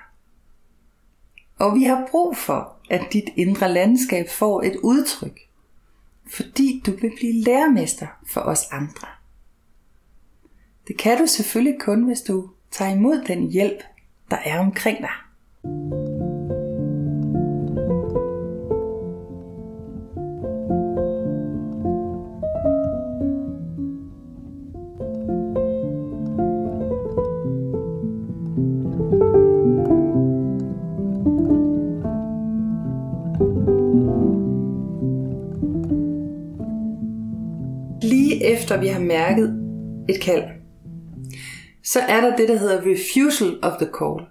Og 1.58 1.74
vi 1.74 1.82
har 1.82 2.08
brug 2.10 2.36
for, 2.36 2.76
at 2.90 3.02
dit 3.12 3.28
indre 3.36 3.72
landskab 3.72 4.28
får 4.30 4.62
et 4.62 4.76
udtryk, 4.76 5.40
fordi 6.30 6.82
du 6.86 6.90
vil 6.90 7.12
blive 7.16 7.42
lærermester 7.44 8.06
for 8.32 8.40
os 8.40 8.66
andre. 8.70 9.08
Det 10.88 10.98
kan 10.98 11.18
du 11.18 11.26
selvfølgelig 11.26 11.80
kun, 11.80 12.04
hvis 12.04 12.20
du 12.20 12.50
tager 12.70 12.94
imod 12.94 13.24
den 13.26 13.50
hjælp, 13.50 13.82
der 14.30 14.36
er 14.36 14.58
omkring 14.58 14.98
dig. 14.98 16.09
Vi 38.80 38.86
har 38.86 39.00
mærket 39.00 39.60
et 40.08 40.20
kald, 40.20 40.44
så 41.82 42.00
er 42.00 42.20
der 42.20 42.36
det, 42.36 42.48
der 42.48 42.58
hedder 42.58 42.80
refusal 42.80 43.58
of 43.62 43.72
the 43.72 43.88
call. 43.98 44.26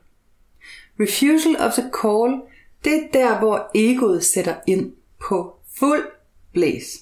Refusal 1.00 1.56
of 1.60 1.74
the 1.74 1.90
call, 2.02 2.42
det 2.84 2.94
er 2.94 3.08
der, 3.14 3.40
hvor 3.40 3.72
egoet 3.76 4.24
sætter 4.24 4.56
ind 4.68 4.92
på 5.28 5.56
fuld 5.80 6.08
blæs. 6.54 7.00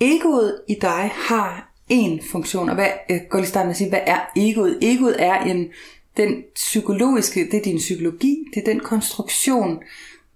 Egoet 0.00 0.60
i 0.68 0.74
dig 0.80 1.10
har 1.14 1.72
en 1.88 2.20
funktion, 2.30 2.68
og 2.68 2.74
hvad, 2.74 2.88
jeg 3.08 3.26
går 3.30 3.38
lige 3.38 3.48
starte 3.48 3.66
med 3.66 3.70
at 3.70 3.76
sige, 3.76 3.88
hvad 3.88 4.00
er 4.06 4.20
egoet? 4.36 4.78
Egoet 4.82 5.16
er 5.18 5.40
en, 5.40 5.68
den 6.16 6.42
psykologiske, 6.54 7.40
det 7.50 7.54
er 7.54 7.62
din 7.62 7.76
psykologi, 7.76 8.44
det 8.54 8.60
er 8.60 8.64
den 8.64 8.80
konstruktion, 8.80 9.82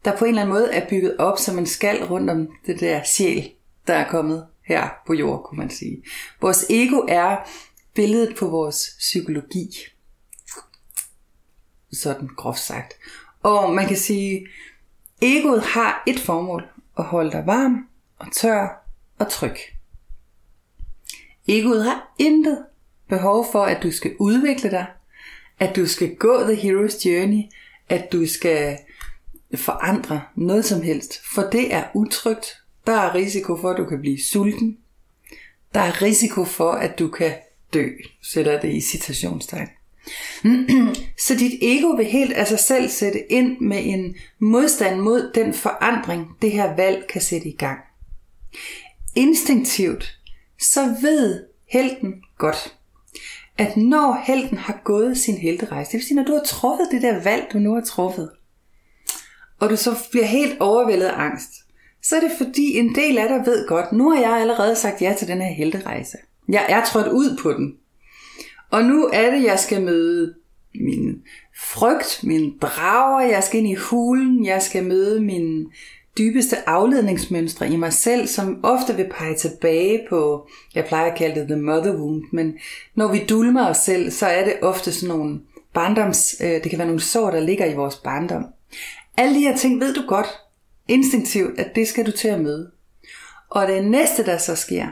der 0.05 0.17
på 0.17 0.25
en 0.25 0.29
eller 0.29 0.43
anden 0.43 0.55
måde 0.55 0.73
er 0.73 0.89
bygget 0.89 1.17
op 1.17 1.39
som 1.39 1.59
en 1.59 1.67
skal 1.67 2.05
rundt 2.05 2.31
om 2.31 2.49
det 2.67 2.81
der 2.81 3.03
sjæl, 3.05 3.51
der 3.87 3.95
er 3.95 4.09
kommet 4.09 4.47
her 4.65 4.89
på 5.07 5.15
jord, 5.15 5.45
kunne 5.45 5.59
man 5.59 5.71
sige. 5.71 6.03
Vores 6.41 6.67
ego 6.71 6.97
er 7.09 7.37
billedet 7.95 8.37
på 8.37 8.49
vores 8.49 8.97
psykologi. 8.99 9.69
Sådan 11.93 12.29
groft 12.37 12.61
sagt. 12.61 12.95
Og 13.43 13.75
man 13.75 13.89
kan 13.89 13.97
sige, 13.97 14.47
egoet 15.23 15.63
har 15.63 16.03
et 16.07 16.21
formål, 16.21 16.65
at 16.99 17.05
holde 17.05 17.33
dig 17.33 17.47
varm 17.47 17.89
og 18.19 18.33
tør 18.33 18.87
og 19.19 19.31
tryg. 19.31 19.57
Egoet 21.49 21.85
har 21.85 22.15
intet 22.19 22.65
behov 23.09 23.47
for, 23.53 23.65
at 23.65 23.83
du 23.83 23.93
skal 23.93 24.17
udvikle 24.19 24.71
dig, 24.71 24.87
at 25.59 25.77
du 25.77 25.87
skal 25.87 26.17
gå 26.17 26.41
the 26.43 26.55
hero's 26.55 27.09
journey, 27.09 27.43
at 27.89 28.13
du 28.13 28.27
skal 28.27 28.79
forandre 29.55 30.23
noget 30.37 30.65
som 30.65 30.83
helst, 30.83 31.13
for 31.35 31.43
det 31.43 31.75
er 31.75 31.85
utrygt. 31.95 32.64
Der 32.87 32.93
er 32.93 33.15
risiko 33.15 33.57
for, 33.57 33.71
at 33.71 33.77
du 33.77 33.85
kan 33.85 34.01
blive 34.01 34.23
sulten. 34.23 34.79
Der 35.75 35.81
er 35.81 36.03
risiko 36.03 36.45
for, 36.45 36.73
at 36.73 36.99
du 36.99 37.09
kan 37.09 37.33
dø, 37.75 37.89
sætter 38.23 38.61
det 38.61 38.73
i 38.73 38.81
citationstegn. 38.81 39.69
Så 41.27 41.35
dit 41.35 41.59
ego 41.63 41.89
vil 41.89 42.07
helt 42.07 42.33
af 42.33 42.47
sig 42.47 42.59
selv 42.59 42.89
sætte 42.89 43.33
ind 43.33 43.61
med 43.61 43.83
en 43.85 44.17
modstand 44.39 45.01
mod 45.01 45.31
den 45.35 45.55
forandring, 45.55 46.37
det 46.43 46.53
her 46.53 46.77
valg 46.77 47.07
kan 47.09 47.21
sætte 47.21 47.49
i 47.49 47.57
gang. 47.57 47.79
Instinktivt, 49.15 50.19
så 50.61 50.97
ved 51.03 51.45
helten 51.69 52.15
godt, 52.39 52.77
at 53.59 53.77
når 53.77 54.23
helten 54.27 54.59
har 54.59 54.81
gået 54.85 55.19
sin 55.19 55.37
helterejse, 55.37 55.93
det 55.93 55.99
vil 55.99 56.07
sige, 56.07 56.17
når 56.17 56.25
du 56.25 56.33
har 56.33 56.45
truffet 56.47 56.89
det 56.91 57.03
der 57.03 57.23
valg, 57.23 57.47
du 57.53 57.59
nu 57.59 57.75
har 57.75 57.81
truffet, 57.81 58.31
og 59.61 59.71
du 59.71 59.77
så 59.77 59.97
bliver 60.11 60.27
helt 60.27 60.61
overvældet 60.61 61.07
af 61.07 61.21
angst, 61.21 61.51
så 62.05 62.17
er 62.17 62.21
det 62.21 62.31
fordi 62.39 62.79
en 62.79 62.95
del 62.95 63.19
af 63.19 63.29
dig 63.29 63.43
ved 63.47 63.69
godt, 63.69 63.93
nu 63.93 64.11
har 64.11 64.21
jeg 64.21 64.31
allerede 64.31 64.77
sagt 64.77 65.03
ja 65.03 65.15
til 65.19 65.29
den 65.29 65.43
her 65.43 65.53
helterejse. 65.53 66.19
Jeg 66.49 66.67
er 66.69 66.85
trådt 66.85 67.09
ud 67.09 67.39
på 67.43 67.53
den. 67.53 67.75
Og 68.71 68.85
nu 68.85 69.11
er 69.13 69.31
det, 69.31 69.45
jeg 69.45 69.59
skal 69.59 69.83
møde 69.83 70.35
min 70.75 71.23
frygt, 71.57 72.21
min 72.23 72.59
drager, 72.63 73.21
jeg 73.21 73.45
skal 73.45 73.61
ind 73.61 73.69
i 73.69 73.75
hulen, 73.75 74.47
jeg 74.47 74.63
skal 74.63 74.85
møde 74.85 75.21
min 75.21 75.67
dybeste 76.19 76.69
afledningsmønstre 76.69 77.69
i 77.69 77.77
mig 77.77 77.93
selv, 77.93 78.27
som 78.27 78.61
ofte 78.63 78.97
vil 78.97 79.11
pege 79.19 79.35
tilbage 79.35 80.07
på, 80.09 80.49
jeg 80.75 80.85
plejer 80.85 81.11
at 81.11 81.19
kalde 81.19 81.41
det 81.41 81.49
the 81.49 81.57
mother 81.57 81.97
wound, 81.97 82.23
men 82.33 82.55
når 82.95 83.13
vi 83.13 83.25
dulmer 83.29 83.69
os 83.69 83.77
selv, 83.77 84.11
så 84.11 84.27
er 84.27 84.45
det 84.45 84.55
ofte 84.63 84.93
sådan 84.93 85.17
nogle 85.17 85.41
barndoms, 85.75 86.35
øh, 86.41 86.49
det 86.49 86.71
kan 86.71 86.79
være 86.79 86.89
nogle 86.89 87.03
sår, 87.03 87.31
der 87.31 87.41
ligger 87.41 87.67
i 87.67 87.75
vores 87.75 87.97
barndom. 87.97 88.45
Alle 89.17 89.35
de 89.35 89.41
her 89.41 89.57
ting 89.57 89.81
ved 89.81 89.95
du 89.95 90.03
godt, 90.09 90.27
instinktivt, 90.89 91.59
at 91.59 91.75
det 91.75 91.89
skal 91.89 92.07
du 92.07 92.11
til 92.11 92.29
at 92.29 92.41
møde. 92.41 92.71
Og 93.51 93.69
det 93.69 93.85
næste, 93.85 94.25
der 94.25 94.39
så 94.39 94.55
sker, 94.55 94.87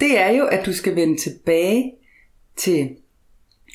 det 0.00 0.18
er 0.18 0.30
jo, 0.30 0.46
at 0.46 0.66
du 0.66 0.72
skal 0.72 0.96
vende 0.96 1.16
tilbage 1.16 1.92
til 2.56 2.96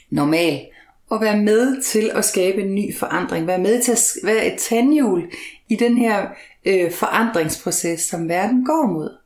normal 0.09 0.65
og 1.09 1.21
være 1.21 1.41
med 1.41 1.81
til 1.81 2.11
at 2.13 2.25
skabe 2.25 2.61
en 2.61 2.75
ny 2.75 2.95
forandring. 2.95 3.47
Være 3.47 3.59
med 3.59 3.81
til 3.81 3.91
at 3.91 3.99
være 4.23 4.53
et 4.53 4.59
tandhjul 4.59 5.31
i 5.69 5.75
den 5.75 5.97
her 5.97 6.27
øh, 6.65 6.91
forandringsproces, 6.91 8.01
som 8.01 8.29
verden 8.29 8.65
går 8.65 8.87
mod. 8.87 9.17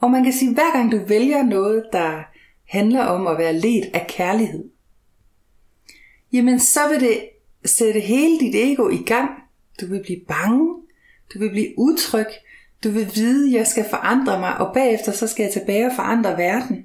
Og 0.00 0.10
man 0.10 0.24
kan 0.24 0.32
sige, 0.32 0.48
at 0.48 0.54
hver 0.54 0.72
gang 0.72 0.92
du 0.92 0.98
vælger 1.08 1.42
noget, 1.42 1.84
der 1.92 2.22
handler 2.68 3.04
om 3.04 3.26
at 3.26 3.38
være 3.38 3.52
let 3.52 3.90
af 3.94 4.06
kærlighed, 4.08 4.64
jamen 6.32 6.60
så 6.60 6.80
vil 6.88 7.00
det 7.00 7.28
sætte 7.64 8.00
hele 8.00 8.40
dit 8.40 8.54
ego 8.54 8.88
i 8.88 9.02
gang. 9.06 9.30
Du 9.80 9.86
vil 9.86 10.02
blive 10.02 10.20
bange, 10.28 10.75
du 11.34 11.38
vil 11.38 11.50
blive 11.50 11.78
utryg, 11.78 12.26
du 12.84 12.90
vil 12.90 13.10
vide, 13.14 13.48
at 13.48 13.58
jeg 13.58 13.66
skal 13.66 13.84
forandre 13.90 14.40
mig, 14.40 14.56
og 14.56 14.74
bagefter 14.74 15.12
så 15.12 15.26
skal 15.26 15.42
jeg 15.42 15.52
tilbage 15.52 15.86
og 15.86 15.92
forandre 15.96 16.38
verden. 16.38 16.84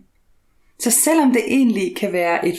Så 0.80 0.92
selvom 0.92 1.34
det 1.34 1.44
egentlig 1.48 1.96
kan 1.96 2.12
være 2.14 2.48
et 2.48 2.58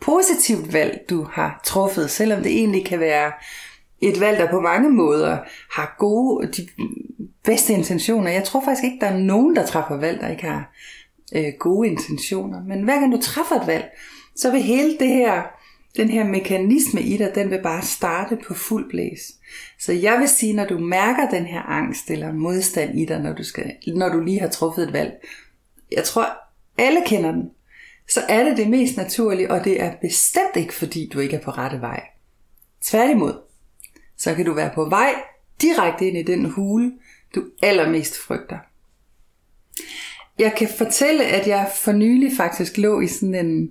positivt 0.00 0.72
valg, 0.72 1.00
du 1.10 1.26
har 1.32 1.60
truffet, 1.64 2.10
selvom 2.10 2.42
det 2.42 2.52
egentlig 2.52 2.86
kan 2.86 3.00
være 3.00 3.32
et 4.00 4.20
valg, 4.20 4.38
der 4.38 4.50
på 4.50 4.60
mange 4.60 4.90
måder 4.90 5.38
har 5.70 5.96
gode, 5.98 6.46
de 6.46 6.68
bedste 7.44 7.72
intentioner. 7.72 8.30
Jeg 8.30 8.44
tror 8.44 8.64
faktisk 8.64 8.84
ikke, 8.84 8.98
der 9.00 9.06
er 9.06 9.18
nogen, 9.18 9.56
der 9.56 9.66
træffer 9.66 9.96
valg, 9.96 10.20
der 10.20 10.28
ikke 10.28 10.42
har 10.42 10.72
øh, 11.34 11.52
gode 11.58 11.88
intentioner. 11.88 12.62
Men 12.62 12.82
hver 12.82 13.00
gang 13.00 13.12
du 13.12 13.20
træffer 13.20 13.60
et 13.60 13.66
valg, 13.66 13.84
så 14.36 14.50
vil 14.50 14.62
hele 14.62 14.98
det 14.98 15.08
her, 15.08 15.42
den 15.96 16.08
her 16.08 16.24
mekanisme 16.24 17.00
i 17.00 17.16
dig, 17.16 17.32
den 17.34 17.50
vil 17.50 17.60
bare 17.62 17.82
starte 17.82 18.38
på 18.46 18.54
fuld 18.54 18.90
blæs. 18.90 19.32
Så 19.80 19.92
jeg 19.92 20.18
vil 20.18 20.28
sige, 20.28 20.52
når 20.52 20.64
du 20.64 20.78
mærker 20.78 21.30
den 21.30 21.46
her 21.46 21.62
angst 21.62 22.10
eller 22.10 22.32
modstand 22.32 22.98
i 22.98 23.04
dig, 23.04 23.20
når 23.20 23.32
du, 23.32 23.44
skal, 23.44 23.72
når 23.86 24.08
du 24.08 24.20
lige 24.20 24.40
har 24.40 24.48
truffet 24.48 24.82
et 24.82 24.92
valg, 24.92 25.12
jeg 25.92 26.04
tror, 26.04 26.26
alle 26.78 27.02
kender 27.06 27.32
den, 27.32 27.50
så 28.10 28.20
er 28.28 28.44
det 28.44 28.56
det 28.56 28.68
mest 28.68 28.96
naturlige, 28.96 29.50
og 29.50 29.64
det 29.64 29.82
er 29.82 29.94
bestemt 30.00 30.56
ikke, 30.56 30.74
fordi 30.74 31.10
du 31.12 31.20
ikke 31.20 31.36
er 31.36 31.40
på 31.40 31.50
rette 31.50 31.80
vej. 31.80 32.02
Tværtimod, 32.84 33.34
så 34.16 34.34
kan 34.34 34.44
du 34.44 34.52
være 34.52 34.70
på 34.74 34.88
vej 34.88 35.14
direkte 35.62 36.08
ind 36.08 36.16
i 36.16 36.22
den 36.22 36.50
hule, 36.50 36.92
du 37.34 37.44
allermest 37.62 38.18
frygter. 38.18 38.58
Jeg 40.38 40.54
kan 40.56 40.68
fortælle, 40.78 41.24
at 41.24 41.46
jeg 41.46 41.70
for 41.76 41.92
nylig 41.92 42.32
faktisk 42.36 42.78
lå 42.78 43.00
i 43.00 43.06
sådan 43.06 43.34
en... 43.34 43.68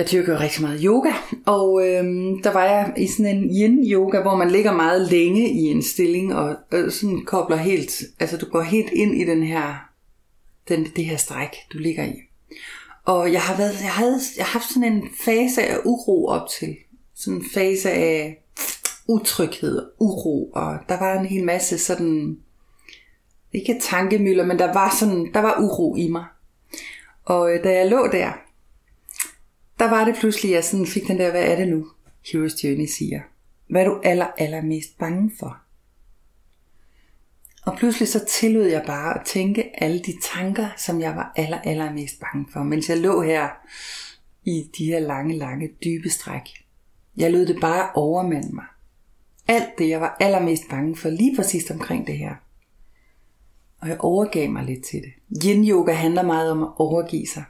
Jeg 0.00 0.10
dyrker 0.12 0.40
rigtig 0.40 0.62
meget 0.62 0.80
yoga, 0.84 1.12
og 1.46 1.86
øhm, 1.86 2.42
der 2.42 2.52
var 2.52 2.64
jeg 2.64 2.92
i 2.96 3.06
sådan 3.06 3.36
en 3.36 3.50
yin-yoga, 3.50 4.20
hvor 4.20 4.36
man 4.36 4.50
ligger 4.50 4.72
meget 4.72 5.10
længe 5.10 5.48
i 5.48 5.60
en 5.60 5.82
stilling, 5.82 6.34
og 6.34 6.56
øh, 6.72 6.90
sådan 6.90 7.24
kobler 7.24 7.56
helt... 7.56 8.02
Altså 8.20 8.36
du 8.36 8.46
går 8.46 8.60
helt 8.60 8.92
ind 8.92 9.14
i 9.14 9.24
den 9.24 9.42
her, 9.42 9.90
den, 10.68 10.86
det 10.96 11.04
her 11.04 11.16
stræk, 11.16 11.48
du 11.72 11.78
ligger 11.78 12.04
i. 12.04 12.14
Og 13.04 13.32
jeg 13.32 13.40
har, 13.42 13.56
været, 13.56 13.74
jeg, 13.82 13.90
havde, 13.90 14.20
jeg 14.36 14.44
har 14.44 14.58
haft 14.58 14.72
sådan 14.72 14.92
en 14.92 15.08
fase 15.24 15.62
af 15.62 15.78
uro 15.84 16.26
op 16.26 16.48
til. 16.48 16.76
Sådan 17.14 17.38
en 17.38 17.44
fase 17.54 17.90
af 17.90 18.44
utryghed 19.08 19.78
og 19.78 19.92
uro, 19.98 20.50
og 20.52 20.78
der 20.88 20.98
var 20.98 21.20
en 21.20 21.26
hel 21.26 21.44
masse 21.44 21.78
sådan, 21.78 22.38
ikke 23.52 23.80
tankemøller, 23.80 24.46
men 24.46 24.58
der 24.58 24.72
var 24.72 24.96
sådan, 25.00 25.30
der 25.34 25.40
var 25.40 25.56
uro 25.60 25.96
i 25.96 26.08
mig. 26.08 26.24
Og 27.24 27.54
øh, 27.54 27.64
da 27.64 27.72
jeg 27.72 27.90
lå 27.90 28.06
der, 28.06 28.32
der 29.80 29.90
var 29.90 30.04
det 30.04 30.16
pludselig, 30.20 30.52
jeg 30.52 30.64
sådan 30.64 30.86
fik 30.86 31.08
den 31.08 31.18
der, 31.18 31.30
hvad 31.30 31.44
er 31.44 31.56
det 31.56 31.68
nu, 31.68 31.86
Heroes 32.32 32.64
Journey 32.64 32.86
siger. 32.86 33.20
Hvad 33.68 33.82
er 33.82 33.88
du 33.88 34.00
aller, 34.04 34.26
aller 34.38 34.62
mest 34.62 34.98
bange 34.98 35.30
for? 35.38 35.58
Og 37.66 37.76
pludselig 37.78 38.08
så 38.08 38.24
tillod 38.24 38.64
jeg 38.64 38.84
bare 38.86 39.20
at 39.20 39.26
tænke 39.26 39.82
alle 39.82 39.98
de 39.98 40.14
tanker, 40.22 40.68
som 40.76 41.00
jeg 41.00 41.16
var 41.16 41.32
aller, 41.36 41.58
aller 41.58 41.92
mest 41.92 42.20
bange 42.20 42.46
for, 42.52 42.62
mens 42.62 42.88
jeg 42.88 42.98
lå 42.98 43.22
her 43.22 43.48
i 44.44 44.70
de 44.78 44.84
her 44.84 45.00
lange, 45.00 45.36
lange, 45.36 45.70
dybe 45.84 46.10
stræk. 46.10 46.64
Jeg 47.16 47.32
lod 47.32 47.46
det 47.46 47.60
bare 47.60 47.90
overmande 47.94 48.54
mig. 48.54 48.64
Alt 49.48 49.78
det, 49.78 49.88
jeg 49.88 50.00
var 50.00 50.16
allermest 50.20 50.62
bange 50.70 50.96
for, 50.96 51.08
lige 51.08 51.36
præcis 51.36 51.70
omkring 51.70 52.06
det 52.06 52.18
her. 52.18 52.34
Og 53.80 53.88
jeg 53.88 53.96
overgav 54.00 54.50
mig 54.50 54.64
lidt 54.64 54.84
til 54.84 55.02
det. 55.02 55.42
Yin 55.44 55.68
yoga 55.68 55.92
handler 55.92 56.22
meget 56.22 56.50
om 56.50 56.62
at 56.62 56.68
overgive 56.76 57.26
sig. 57.26 57.44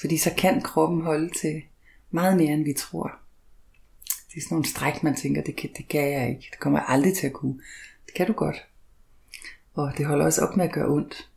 Fordi 0.00 0.16
så 0.16 0.30
kan 0.36 0.62
kroppen 0.62 1.02
holde 1.02 1.30
til 1.40 1.62
meget 2.10 2.36
mere, 2.36 2.52
end 2.52 2.64
vi 2.64 2.72
tror. 2.72 3.12
Det 4.04 4.36
er 4.36 4.40
sådan 4.40 4.54
nogle 4.54 4.68
stræk, 4.68 5.02
man 5.02 5.16
tænker, 5.16 5.42
det 5.42 5.56
kan, 5.56 5.70
det 5.76 5.88
kan 5.88 6.12
jeg 6.12 6.28
ikke. 6.28 6.48
Det 6.50 6.60
kommer 6.60 6.78
jeg 6.78 6.86
aldrig 6.88 7.14
til 7.16 7.26
at 7.26 7.32
kunne. 7.32 7.60
Det 8.06 8.14
kan 8.14 8.26
du 8.26 8.32
godt. 8.32 8.56
Og 9.74 9.92
det 9.98 10.06
holder 10.06 10.24
også 10.24 10.42
op 10.42 10.56
med 10.56 10.64
at 10.64 10.72
gøre 10.72 10.88
ondt. 10.88 11.30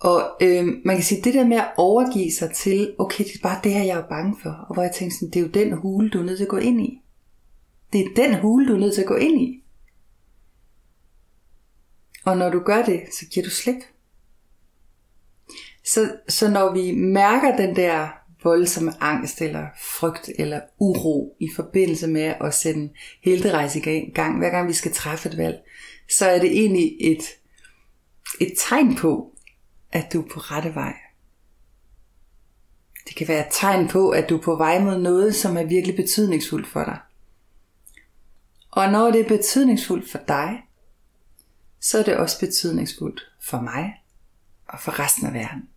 Og 0.00 0.36
øh, 0.40 0.66
man 0.84 0.96
kan 0.96 1.04
sige, 1.04 1.22
det 1.22 1.34
der 1.34 1.46
med 1.46 1.56
at 1.56 1.72
overgive 1.76 2.32
sig 2.32 2.52
til, 2.54 2.94
okay, 2.98 3.24
det 3.24 3.34
er 3.34 3.42
bare 3.42 3.60
det 3.64 3.72
her, 3.72 3.82
jeg 3.82 3.98
er 3.98 4.08
bange 4.08 4.36
for. 4.42 4.50
Og 4.50 4.74
hvor 4.74 4.82
jeg 4.82 4.92
tænker 4.94 5.14
sådan, 5.14 5.30
det 5.30 5.36
er 5.36 5.40
jo 5.40 5.48
den 5.48 5.72
hule, 5.72 6.10
du 6.10 6.18
er 6.18 6.24
nødt 6.24 6.38
til 6.38 6.44
at 6.44 6.50
gå 6.50 6.56
ind 6.56 6.80
i. 6.80 7.02
Det 7.92 8.00
er 8.00 8.14
den 8.16 8.40
hule, 8.40 8.68
du 8.68 8.74
er 8.74 8.78
nødt 8.78 8.94
til 8.94 9.00
at 9.00 9.08
gå 9.08 9.14
ind 9.14 9.40
i. 9.40 9.64
Og 12.24 12.36
når 12.36 12.50
du 12.50 12.58
gør 12.58 12.84
det, 12.84 13.02
så 13.12 13.26
giver 13.26 13.44
du 13.44 13.50
slip. 13.50 13.82
Så, 15.86 16.16
så 16.28 16.50
når 16.50 16.72
vi 16.72 16.92
mærker 16.94 17.56
den 17.56 17.76
der 17.76 18.08
voldsomme 18.44 19.02
angst 19.02 19.42
eller 19.42 19.66
frygt 19.82 20.30
eller 20.38 20.60
uro 20.78 21.36
i 21.40 21.48
forbindelse 21.56 22.06
med 22.06 22.34
at 22.40 22.54
sende 22.54 22.92
helterejse 23.22 23.78
i 23.78 24.10
gang, 24.10 24.38
hver 24.38 24.50
gang 24.50 24.68
vi 24.68 24.72
skal 24.72 24.92
træffe 24.92 25.28
et 25.28 25.38
valg, 25.38 25.58
så 26.10 26.26
er 26.26 26.38
det 26.38 26.52
egentlig 26.52 26.96
et, 27.00 27.22
et 28.40 28.52
tegn 28.58 28.96
på, 28.96 29.36
at 29.92 30.12
du 30.12 30.22
er 30.22 30.28
på 30.28 30.40
rette 30.40 30.74
vej. 30.74 30.94
Det 33.08 33.16
kan 33.16 33.28
være 33.28 33.46
et 33.46 33.52
tegn 33.52 33.88
på, 33.88 34.10
at 34.10 34.28
du 34.28 34.36
er 34.36 34.42
på 34.42 34.56
vej 34.56 34.80
mod 34.80 34.98
noget, 34.98 35.34
som 35.34 35.56
er 35.56 35.64
virkelig 35.64 35.96
betydningsfuldt 35.96 36.66
for 36.66 36.84
dig. 36.84 36.98
Og 38.70 38.92
når 38.92 39.10
det 39.10 39.20
er 39.20 39.28
betydningsfuldt 39.28 40.10
for 40.10 40.18
dig, 40.28 40.62
så 41.80 41.98
er 41.98 42.02
det 42.02 42.16
også 42.16 42.40
betydningsfuldt 42.40 43.20
for 43.42 43.60
mig 43.60 43.94
og 44.68 44.80
for 44.80 44.98
resten 44.98 45.26
af 45.26 45.34
verden. 45.34 45.68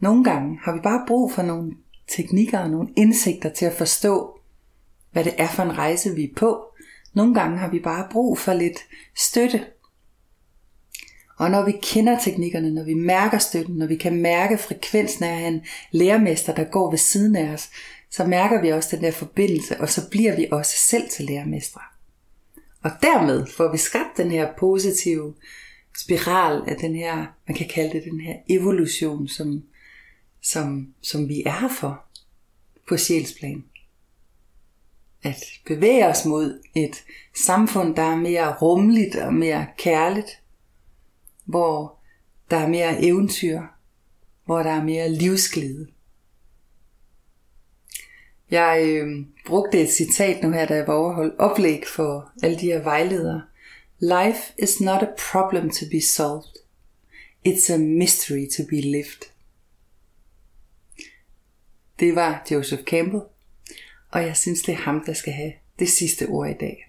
Nogle 0.00 0.24
gange 0.24 0.58
har 0.62 0.72
vi 0.72 0.80
bare 0.80 1.04
brug 1.06 1.32
for 1.32 1.42
nogle 1.42 1.72
teknikker 2.08 2.58
og 2.58 2.70
nogle 2.70 2.88
indsigter 2.96 3.48
til 3.48 3.66
at 3.66 3.72
forstå, 3.72 4.40
hvad 5.12 5.24
det 5.24 5.34
er 5.38 5.48
for 5.48 5.62
en 5.62 5.78
rejse, 5.78 6.14
vi 6.14 6.24
er 6.24 6.34
på. 6.36 6.64
Nogle 7.14 7.34
gange 7.34 7.58
har 7.58 7.70
vi 7.70 7.78
bare 7.78 8.08
brug 8.10 8.38
for 8.38 8.52
lidt 8.52 8.78
støtte 9.16 9.66
Og 11.36 11.50
når 11.50 11.64
vi 11.64 11.72
kender 11.82 12.18
teknikkerne, 12.18 12.70
når 12.70 12.84
vi 12.84 12.94
mærker 12.94 13.38
støtten, 13.38 13.76
når 13.76 13.86
vi 13.86 13.96
kan 13.96 14.22
mærke 14.22 14.58
frekvensen 14.58 15.24
af 15.24 15.48
en 15.48 15.62
lærermester, 15.90 16.54
der 16.54 16.64
går 16.64 16.90
ved 16.90 16.98
siden 16.98 17.36
af 17.36 17.52
os, 17.52 17.70
så 18.10 18.26
mærker 18.26 18.60
vi 18.62 18.68
også 18.68 18.96
den 18.96 19.04
der 19.04 19.10
forbindelse, 19.10 19.80
og 19.80 19.88
så 19.88 20.10
bliver 20.10 20.36
vi 20.36 20.48
også 20.52 20.76
selv 20.76 21.08
til 21.08 21.24
lærermestre. 21.24 21.80
Og 22.82 22.90
dermed 23.02 23.46
får 23.46 23.72
vi 23.72 23.78
skabt 23.78 24.16
den 24.16 24.30
her 24.30 24.48
positive 24.58 25.34
spiral 25.98 26.62
af 26.68 26.76
den 26.76 26.94
her, 26.94 27.26
man 27.48 27.56
kan 27.56 27.68
kalde 27.68 27.92
det 27.92 28.04
den 28.04 28.20
her 28.20 28.34
evolution, 28.48 29.28
som, 29.28 29.62
som, 30.42 30.94
som 31.00 31.28
vi 31.28 31.42
er 31.46 31.60
her 31.60 31.68
for 31.68 32.04
på 32.88 32.96
sjælsplan. 32.96 33.64
At 35.22 35.44
bevæge 35.66 36.06
os 36.06 36.24
mod 36.24 36.62
et 36.74 37.04
samfund, 37.34 37.96
der 37.96 38.02
er 38.02 38.16
mere 38.16 38.56
rumligt 38.56 39.16
og 39.16 39.34
mere 39.34 39.66
kærligt, 39.78 40.42
hvor 41.44 41.98
der 42.50 42.56
er 42.56 42.68
mere 42.68 43.04
eventyr, 43.04 43.62
hvor 44.44 44.62
der 44.62 44.70
er 44.70 44.84
mere 44.84 45.08
livsglæde. 45.08 45.88
Jeg 48.50 48.82
øh, 48.86 49.26
brugte 49.46 49.80
et 49.80 49.90
citat 49.90 50.42
nu 50.42 50.50
her, 50.50 50.66
da 50.66 50.74
jeg 50.74 50.86
var 50.86 50.94
overholdt 50.94 51.38
oplæg 51.38 51.82
for 51.86 52.32
alle 52.42 52.58
de 52.58 52.66
her 52.66 52.82
vejledere. 52.82 53.42
Life 53.98 54.52
is 54.58 54.80
not 54.80 55.02
a 55.02 55.08
problem 55.32 55.70
to 55.70 55.86
be 55.90 56.00
solved. 56.00 56.56
It's 57.48 57.72
a 57.72 57.78
mystery 57.78 58.46
to 58.56 58.62
be 58.70 58.80
lived. 58.80 59.29
Det 62.00 62.16
var 62.16 62.42
Joseph 62.50 62.82
Campbell, 62.82 63.22
og 64.10 64.22
jeg 64.22 64.36
synes, 64.36 64.62
det 64.62 64.72
er 64.72 64.78
ham, 64.78 65.04
der 65.06 65.12
skal 65.12 65.32
have 65.32 65.52
det 65.78 65.88
sidste 65.88 66.26
ord 66.26 66.48
i 66.48 66.54
dag. 66.60 66.86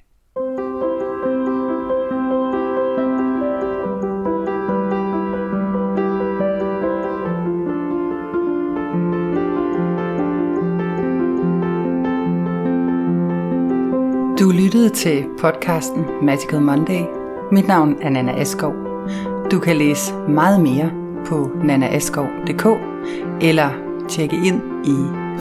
Du 14.40 14.52
lyttede 14.52 14.90
til 14.90 15.26
podcasten 15.40 16.06
Magical 16.22 16.62
Monday. 16.62 17.02
Mit 17.52 17.68
navn 17.68 18.02
er 18.02 18.10
Nana 18.10 18.40
Askov. 18.40 18.74
Du 19.52 19.60
kan 19.60 19.78
læse 19.78 20.14
meget 20.14 20.62
mere 20.62 20.92
på 21.26 21.50
nanaaskov.dk 21.64 22.66
eller 23.42 23.70
tjekke 24.10 24.36
ind 24.36 24.71
i 24.86 24.96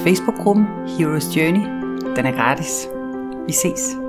Facebook-gruppen 0.04 0.66
Heroes 0.86 1.36
Journey. 1.36 1.64
Den 2.16 2.26
er 2.26 2.32
gratis. 2.32 2.88
Vi 3.46 3.52
ses. 3.52 3.99